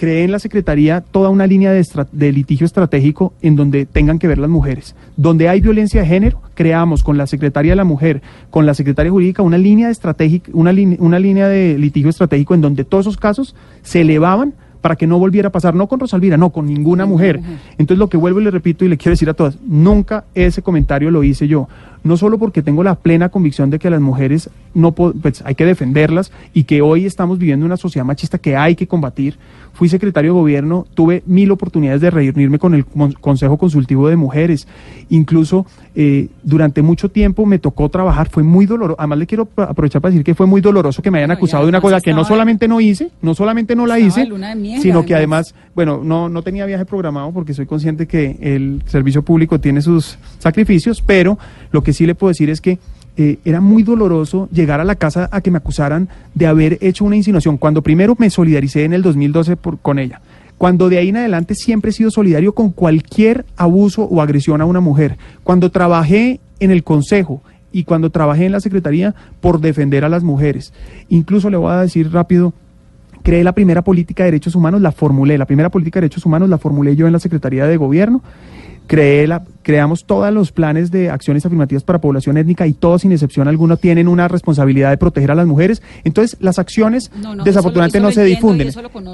[0.00, 4.28] Creé en la Secretaría toda una línea de, de litigio estratégico en donde tengan que
[4.28, 4.96] ver las mujeres.
[5.18, 9.12] Donde hay violencia de género, creamos con la Secretaría de la Mujer, con la Secretaría
[9.12, 14.00] Jurídica, una línea, estratégica, una línea de litigio estratégico en donde todos esos casos se
[14.00, 17.38] elevaban para que no volviera a pasar, no con Rosalvira, no, con ninguna mujer.
[17.72, 20.62] Entonces lo que vuelvo y le repito y le quiero decir a todas, nunca ese
[20.62, 21.68] comentario lo hice yo
[22.02, 25.64] no solo porque tengo la plena convicción de que las mujeres no pues, hay que
[25.64, 29.36] defenderlas y que hoy estamos viviendo una sociedad machista que hay que combatir.
[29.72, 34.66] Fui secretario de gobierno, tuve mil oportunidades de reunirme con el Consejo Consultivo de Mujeres.
[35.08, 38.96] Incluso eh, durante mucho tiempo me tocó trabajar, fue muy doloroso.
[38.98, 41.68] Además le quiero aprovechar para decir que fue muy doloroso que me hayan acusado de
[41.68, 44.28] una cosa que no solamente no hice, no solamente no la hice,
[44.80, 49.22] sino que además, bueno, no, no tenía viaje programado porque soy consciente que el servicio
[49.22, 51.38] público tiene sus sacrificios, pero
[51.70, 52.78] lo que sí le puedo decir es que
[53.16, 57.04] eh, era muy doloroso llegar a la casa a que me acusaran de haber hecho
[57.04, 60.20] una insinuación, cuando primero me solidaricé en el 2012 por, con ella.
[60.56, 64.66] Cuando de ahí en adelante siempre he sido solidario con cualquier abuso o agresión a
[64.66, 65.16] una mujer.
[65.42, 70.22] Cuando trabajé en el Consejo y cuando trabajé en la Secretaría por defender a las
[70.22, 70.72] mujeres.
[71.08, 72.52] Incluso le voy a decir rápido,
[73.22, 75.38] creé la primera política de derechos humanos, la formulé.
[75.38, 78.22] La primera política de derechos humanos la formulé yo en la Secretaría de Gobierno
[78.90, 83.12] creé la, creamos todos los planes de acciones afirmativas para población étnica y todos, sin
[83.12, 85.80] excepción alguna, tienen una responsabilidad de proteger a las mujeres.
[86.02, 87.12] Entonces, las acciones
[87.44, 88.72] desafortunadamente no se difunden.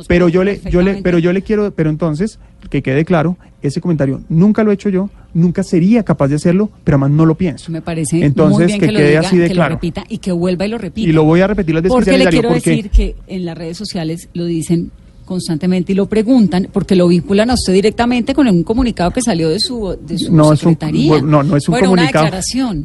[0.09, 2.39] Pero yo le, yo le, pero yo le quiero, pero entonces,
[2.71, 6.71] que quede claro, ese comentario nunca lo he hecho yo, nunca sería capaz de hacerlo,
[6.83, 7.71] pero además no lo pienso.
[7.71, 9.75] Me parece entonces que, quede así de claro.
[9.75, 11.07] repita y que vuelva y lo repita.
[11.07, 14.31] Y lo voy a repetir las Porque le quiero decir que en las redes sociales
[14.33, 14.91] lo dicen
[15.27, 19.51] constantemente y lo preguntan porque lo vinculan a usted directamente con un comunicado que salió
[19.51, 21.17] de su, de su no secretaría.
[21.17, 22.31] Es un, no, no es un comunicado.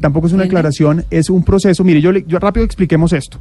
[0.00, 1.82] Tampoco es una declaración, es un proceso.
[1.84, 3.38] Mire, yo, le, yo rápido expliquemos esto.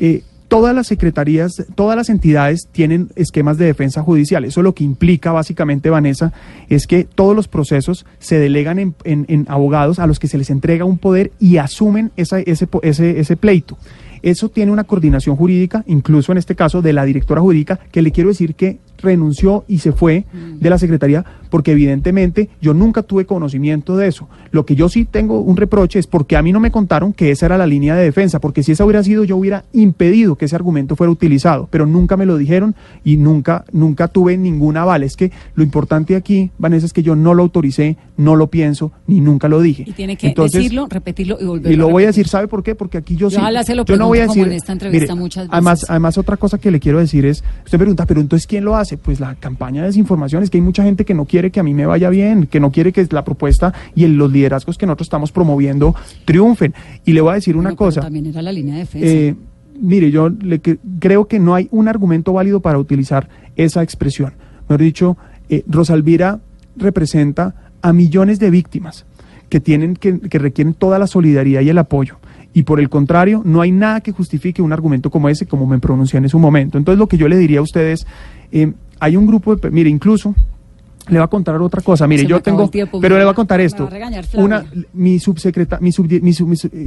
[0.00, 4.44] Eh, todas las secretarías, todas las entidades tienen esquemas de defensa judicial.
[4.44, 6.32] Eso lo que implica básicamente, Vanessa,
[6.68, 10.50] es que todos los procesos se delegan en, en, abogados a los que se les
[10.50, 13.78] entrega un poder y asumen esa, ese, ese, ese pleito.
[14.22, 18.12] Eso tiene una coordinación jurídica, incluso en este caso de la directora jurídica, que le
[18.12, 23.26] quiero decir que renunció y se fue de la Secretaría porque evidentemente yo nunca tuve
[23.26, 24.28] conocimiento de eso.
[24.50, 27.30] Lo que yo sí tengo un reproche es porque a mí no me contaron que
[27.30, 30.46] esa era la línea de defensa, porque si esa hubiera sido yo hubiera impedido que
[30.46, 32.74] ese argumento fuera utilizado, pero nunca me lo dijeron
[33.04, 35.02] y nunca nunca tuve ningún aval.
[35.02, 38.92] Es que lo importante aquí, Vanessa, es que yo no lo autoricé, no lo pienso
[39.06, 39.84] ni nunca lo dije.
[39.86, 41.72] Y tiene que decirlo, repetirlo y volverlo.
[41.72, 42.74] Y lo voy a decir, ¿sabe por qué?
[42.74, 43.36] Porque aquí yo, sí
[43.86, 45.52] yo no voy a decir en esta entrevista muchas veces.
[45.52, 48.76] Además, además otra cosa que le quiero decir es, usted pregunta, pero entonces ¿quién lo
[48.76, 48.96] hace?
[48.96, 51.62] Pues la campaña de desinformación es que hay mucha gente que no quiere que a
[51.62, 55.06] mí me vaya bien, que no quiere que la propuesta y los liderazgos que nosotros
[55.06, 55.94] estamos promoviendo
[56.26, 56.74] triunfen.
[57.06, 58.02] Y le voy a decir una cosa.
[58.02, 59.08] También era la línea de defensa.
[59.08, 59.34] Eh,
[59.80, 64.34] mire, yo le, creo que no hay un argumento válido para utilizar esa expresión.
[64.68, 65.16] Mejor dicho,
[65.48, 66.40] eh, Rosalvira
[66.76, 69.06] representa a millones de víctimas
[69.48, 72.18] que tienen que, que requieren toda la solidaridad y el apoyo
[72.52, 75.78] y por el contrario, no hay nada que justifique un argumento como ese, como me
[75.78, 76.78] pronuncié en su momento.
[76.78, 78.06] Entonces, lo que yo le diría a ustedes,
[78.50, 80.34] eh, hay un grupo de, mire, incluso
[81.10, 82.06] le va a contar otra cosa.
[82.06, 83.88] Mire, yo tengo, pero le voy a contar esto.
[84.34, 85.92] una, mi subsecretaria, mi,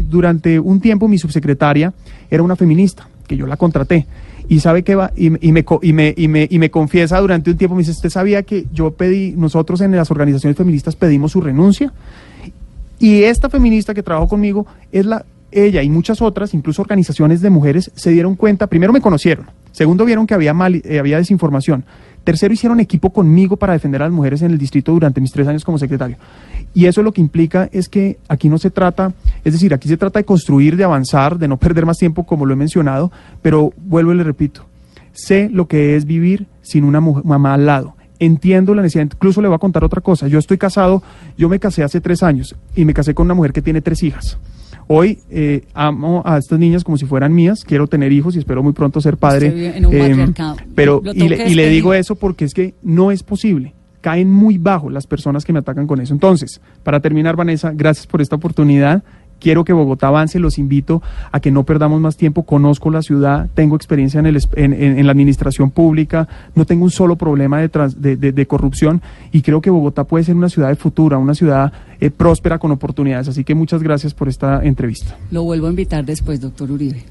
[0.03, 1.93] durante un tiempo mi subsecretaria
[2.29, 4.05] era una feminista que yo la contraté
[4.49, 7.57] y sabe que va y, me, y, me, y, me, y me confiesa durante un
[7.57, 11.39] tiempo me dice usted sabía que yo pedí nosotros en las organizaciones feministas pedimos su
[11.39, 11.93] renuncia
[12.99, 17.49] y esta feminista que trabajó conmigo es la ella y muchas otras, incluso organizaciones de
[17.49, 21.85] mujeres, se dieron cuenta, primero me conocieron, segundo vieron que había, mal, eh, había desinformación,
[22.23, 25.47] tercero hicieron equipo conmigo para defender a las mujeres en el distrito durante mis tres
[25.47, 26.17] años como secretario.
[26.73, 29.13] Y eso lo que implica es que aquí no se trata,
[29.43, 32.45] es decir, aquí se trata de construir, de avanzar, de no perder más tiempo, como
[32.45, 33.11] lo he mencionado,
[33.41, 34.65] pero vuelvo y le repito,
[35.11, 37.95] sé lo que es vivir sin una mamá al lado
[38.25, 39.05] entiendo la necesidad.
[39.05, 40.27] Incluso le voy a contar otra cosa.
[40.27, 41.03] Yo estoy casado,
[41.37, 44.03] yo me casé hace tres años y me casé con una mujer que tiene tres
[44.03, 44.37] hijas.
[44.95, 48.61] Hoy eh, amo a estas niñas como si fueran mías, quiero tener hijos y espero
[48.61, 49.75] muy pronto ser padre.
[49.77, 50.33] Em,
[50.75, 55.07] pero y le, digo eso porque es que no es posible caen muy bajo las
[55.07, 56.13] personas que me atacan con eso.
[56.13, 59.01] Entonces, para terminar, Vanessa, gracias por esta oportunidad.
[59.43, 61.01] Quiero que Bogotá avance, los invito
[61.33, 62.43] a que no perdamos más tiempo.
[62.43, 67.17] Conozco la ciudad, tengo experiencia en, el, en, la administración pública, no tengo un solo
[67.17, 69.01] problema de, de, corrupción
[69.33, 72.71] y creo que Bogotá puede ser una ciudad de futura, una ciudad eh, próspera con
[72.71, 73.27] oportunidades.
[73.27, 75.17] Así que muchas gracias por esta entrevista.
[75.29, 77.03] Lo vuelvo a invitar después, doctor Uribe.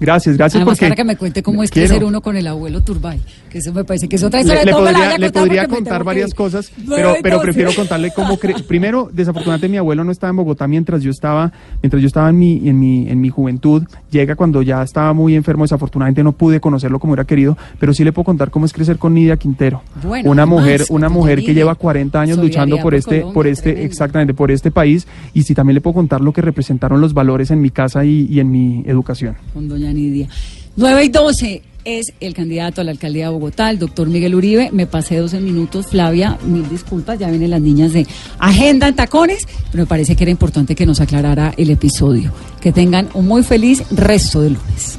[0.00, 3.20] Gracias, gracias Además, para que me cuente cómo es crecer uno con el abuelo Turbay,
[3.50, 4.64] que eso me parece que es otra historia.
[4.64, 8.38] Le, podría, le podría contar varias cosas, pero, pero prefiero contarle cómo...
[8.66, 12.38] Primero, desafortunadamente mi abuelo no estaba en Bogotá mientras yo estaba, mientras yo estaba en
[12.38, 13.84] mi, en mi, en mi juventud.
[14.10, 18.02] Llega cuando ya estaba muy enfermo, desafortunadamente no pude conocerlo como era querido, pero sí
[18.02, 19.82] le puedo contar cómo es crecer con Nidia Quintero.
[20.24, 24.50] una mujer, una mujer que lleva 40 años luchando por este, por este, exactamente, por
[24.50, 27.70] este país, y sí también le puedo contar lo que representaron los valores en mi
[27.70, 29.36] casa y, y en mi educación.
[29.52, 30.28] Con doña Nidia.
[30.76, 34.70] 9 y 12 es el candidato a la alcaldía de Bogotá, el doctor Miguel Uribe.
[34.72, 38.06] Me pasé 12 minutos, Flavia, mil disculpas, ya vienen las niñas de
[38.38, 42.32] Agenda en Tacones, pero me parece que era importante que nos aclarara el episodio.
[42.60, 44.98] Que tengan un muy feliz resto de lunes.